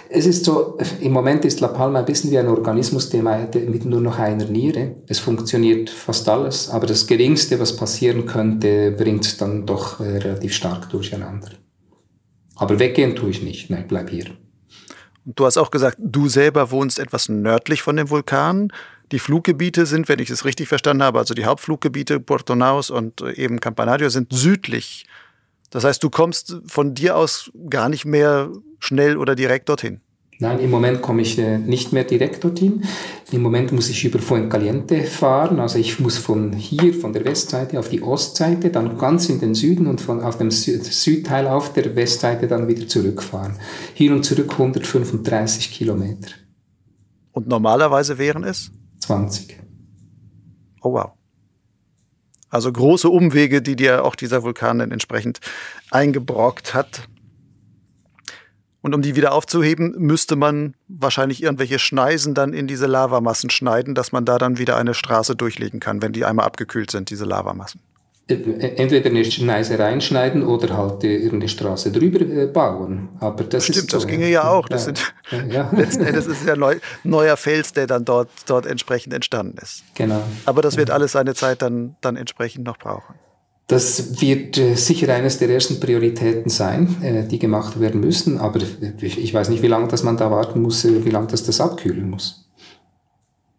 [0.10, 4.02] es ist so, im Moment ist La Palma ein bisschen wie ein Organismus mit nur
[4.02, 4.96] noch einer Niere.
[5.08, 10.18] Es funktioniert fast alles, aber das Geringste, was passieren könnte, bringt es dann doch äh,
[10.18, 11.50] relativ stark durcheinander.
[12.56, 14.26] Aber weggehen tue ich nicht, nein, bleib hier.
[15.26, 18.72] Du hast auch gesagt, du selber wohnst etwas nördlich von dem Vulkan.
[19.12, 23.22] Die Fluggebiete sind, wenn ich es richtig verstanden habe, also die Hauptfluggebiete Puerto Naus und
[23.22, 25.06] äh, eben Campanario sind südlich.
[25.70, 28.50] Das heißt, du kommst von dir aus gar nicht mehr
[28.80, 30.02] schnell oder direkt dorthin.
[30.40, 32.84] Nein, im Moment komme ich äh, nicht mehr direkt dorthin.
[33.32, 35.60] Im Moment muss ich über Fuencaliente fahren.
[35.60, 39.56] Also ich muss von hier, von der Westseite auf die Ostseite, dann ganz in den
[39.56, 43.56] Süden und von auf dem Südteil auf der Westseite dann wieder zurückfahren.
[43.96, 46.30] Hier und zurück 135 Kilometer.
[47.32, 48.72] Und normalerweise wären es?
[49.00, 49.58] 20.
[50.84, 51.12] Oh wow.
[52.50, 55.40] Also große Umwege, die dir auch dieser Vulkan dann entsprechend
[55.90, 57.10] eingebrockt hat.
[58.88, 63.96] Und um die wieder aufzuheben, müsste man wahrscheinlich irgendwelche Schneisen dann in diese Lavamassen schneiden,
[63.96, 67.26] dass man da dann wieder eine Straße durchlegen kann, wenn die einmal abgekühlt sind, diese
[67.26, 67.82] Lavamassen.
[68.30, 68.36] Äh,
[68.78, 73.10] entweder eine Schneise reinschneiden oder halt irgendeine Straße drüber äh, bauen.
[73.20, 74.70] Aber das Stimmt, ist so, das ginge ja auch.
[74.70, 75.14] Das sind,
[75.50, 75.70] ja.
[75.76, 79.84] letzten Endes ist ja neu, neuer Fels, der dann dort, dort entsprechend entstanden ist.
[79.96, 80.24] Genau.
[80.46, 83.16] Aber das wird alles seine Zeit dann, dann entsprechend noch brauchen.
[83.68, 88.38] Das wird äh, sicher eines der ersten Prioritäten sein, äh, die gemacht werden müssen.
[88.38, 88.62] Aber
[89.02, 91.60] ich weiß nicht, wie lange das man da warten muss, äh, wie lange das das
[91.60, 92.48] abkühlen muss.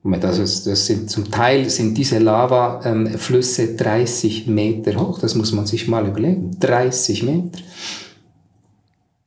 [0.03, 5.19] Das, ist, das sind zum Teil sind diese Lavaflüsse ähm, 30 Meter hoch.
[5.19, 6.59] Das muss man sich mal überlegen.
[6.59, 7.59] 30 Meter.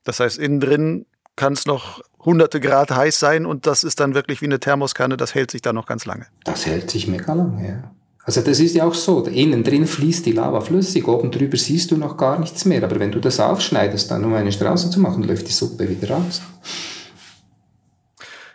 [0.03, 1.05] Das heißt, innen drin
[1.35, 5.17] kann es noch hunderte Grad heiß sein und das ist dann wirklich wie eine Thermoskanne.
[5.17, 6.25] Das hält sich dann noch ganz lange.
[6.43, 7.91] Das hält sich mega lange, ja.
[8.23, 11.89] Also das ist ja auch so, innen drin fließt die Lava flüssig, oben drüber siehst
[11.89, 12.83] du noch gar nichts mehr.
[12.83, 16.11] Aber wenn du das aufschneidest, dann um eine Straße zu machen, läuft die Suppe wieder
[16.11, 16.41] raus.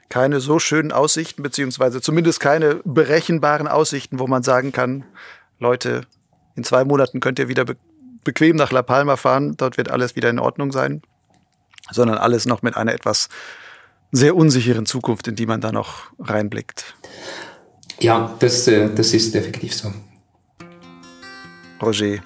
[0.08, 5.04] Keine so schönen Aussichten, beziehungsweise zumindest keine berechenbaren Aussichten, wo man sagen kann,
[5.58, 6.02] Leute,
[6.54, 7.76] in zwei Monaten könnt ihr wieder be
[8.24, 11.00] bequem nach La Palma fahren, dort wird alles wieder in Ordnung sein,
[11.92, 13.28] sondern alles noch mit einer etwas
[14.10, 16.96] sehr unsicheren Zukunft, in die man da noch reinblickt.
[17.98, 19.92] Ja, das, äh, das ist effektiv so.
[21.80, 22.18] Roger,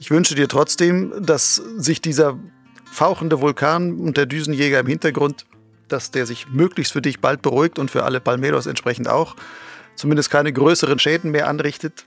[0.00, 2.38] ich wünsche dir trotzdem, dass sich dieser
[2.90, 5.46] fauchende Vulkan und der Düsenjäger im Hintergrund,
[5.88, 9.36] dass der sich möglichst für dich bald beruhigt und für alle Palmeros entsprechend auch,
[9.94, 12.06] zumindest keine größeren Schäden mehr anrichtet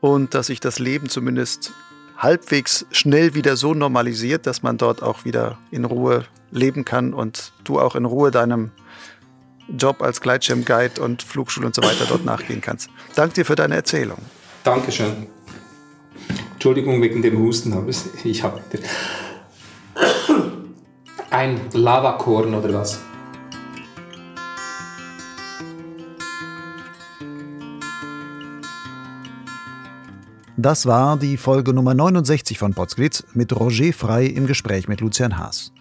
[0.00, 1.72] und dass sich das Leben zumindest
[2.16, 7.52] halbwegs schnell wieder so normalisiert, dass man dort auch wieder in Ruhe leben kann und
[7.64, 8.70] du auch in Ruhe deinem
[9.68, 12.88] Job als Gleitschirmguide und Flugschule und so weiter dort nachgehen kannst.
[13.14, 14.18] Danke dir für deine Erzählung.
[14.62, 15.26] Dankeschön.
[16.52, 17.90] Entschuldigung wegen dem Husten, aber
[18.24, 18.60] ich habe
[21.30, 23.00] ein Lavakorn oder was?
[30.56, 35.36] Das war die Folge Nummer 69 von Potsglitz mit Roger Frei im Gespräch mit Lucian
[35.36, 35.73] Haas.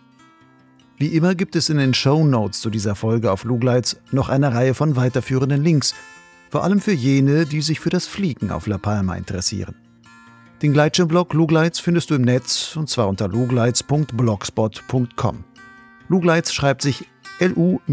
[1.04, 4.54] Wie immer gibt es in den Show Notes zu dieser Folge auf Lugleitz noch eine
[4.54, 5.94] Reihe von weiterführenden Links,
[6.50, 9.76] vor allem für jene, die sich für das Fliegen auf La Palma interessieren.
[10.62, 15.44] Den Gleitschirmblog Lugleitz findest du im Netz und zwar unter lugleitz.blogspot.com.
[16.08, 17.06] Lugleitz schreibt sich
[17.40, 17.84] L-U-G-L-I-D-Z.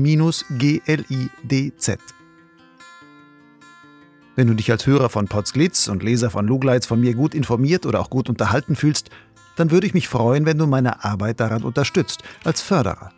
[4.36, 7.86] Wenn du dich als Hörer von Potsglitz und Leser von Lugleitz von mir gut informiert
[7.86, 9.10] oder auch gut unterhalten fühlst,
[9.56, 13.12] dann würde ich mich freuen, wenn du meine Arbeit daran unterstützt, als Förderer.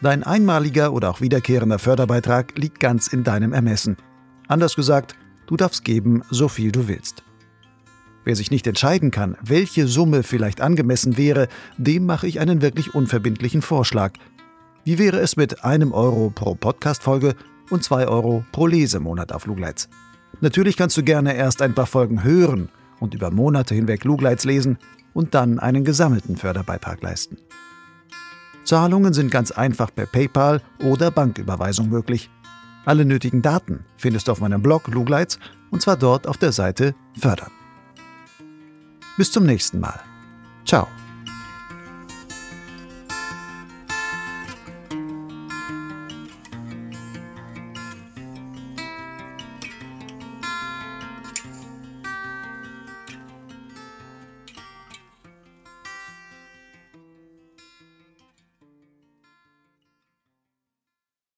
[0.00, 3.96] Dein einmaliger oder auch wiederkehrender Förderbeitrag liegt ganz in deinem Ermessen.
[4.48, 5.16] Anders gesagt,
[5.46, 7.22] du darfst geben, so viel du willst.
[8.24, 12.94] Wer sich nicht entscheiden kann, welche Summe vielleicht angemessen wäre, dem mache ich einen wirklich
[12.94, 14.12] unverbindlichen Vorschlag.
[14.84, 17.34] Wie wäre es mit einem Euro pro Podcast-Folge
[17.70, 19.88] und zwei Euro pro Lesemonat auf Lugleitz?
[20.40, 22.68] Natürlich kannst du gerne erst ein paar Folgen hören
[23.00, 24.78] und über Monate hinweg Lugleitz lesen,
[25.14, 27.38] und dann einen gesammelten Förderbeitrag leisten.
[28.64, 32.30] Zahlungen sind ganz einfach per PayPal oder Banküberweisung möglich.
[32.84, 35.38] Alle nötigen Daten findest du auf meinem Blog Lugleitz
[35.70, 37.50] und zwar dort auf der Seite Fördern.
[39.16, 40.00] Bis zum nächsten Mal.
[40.66, 40.88] Ciao.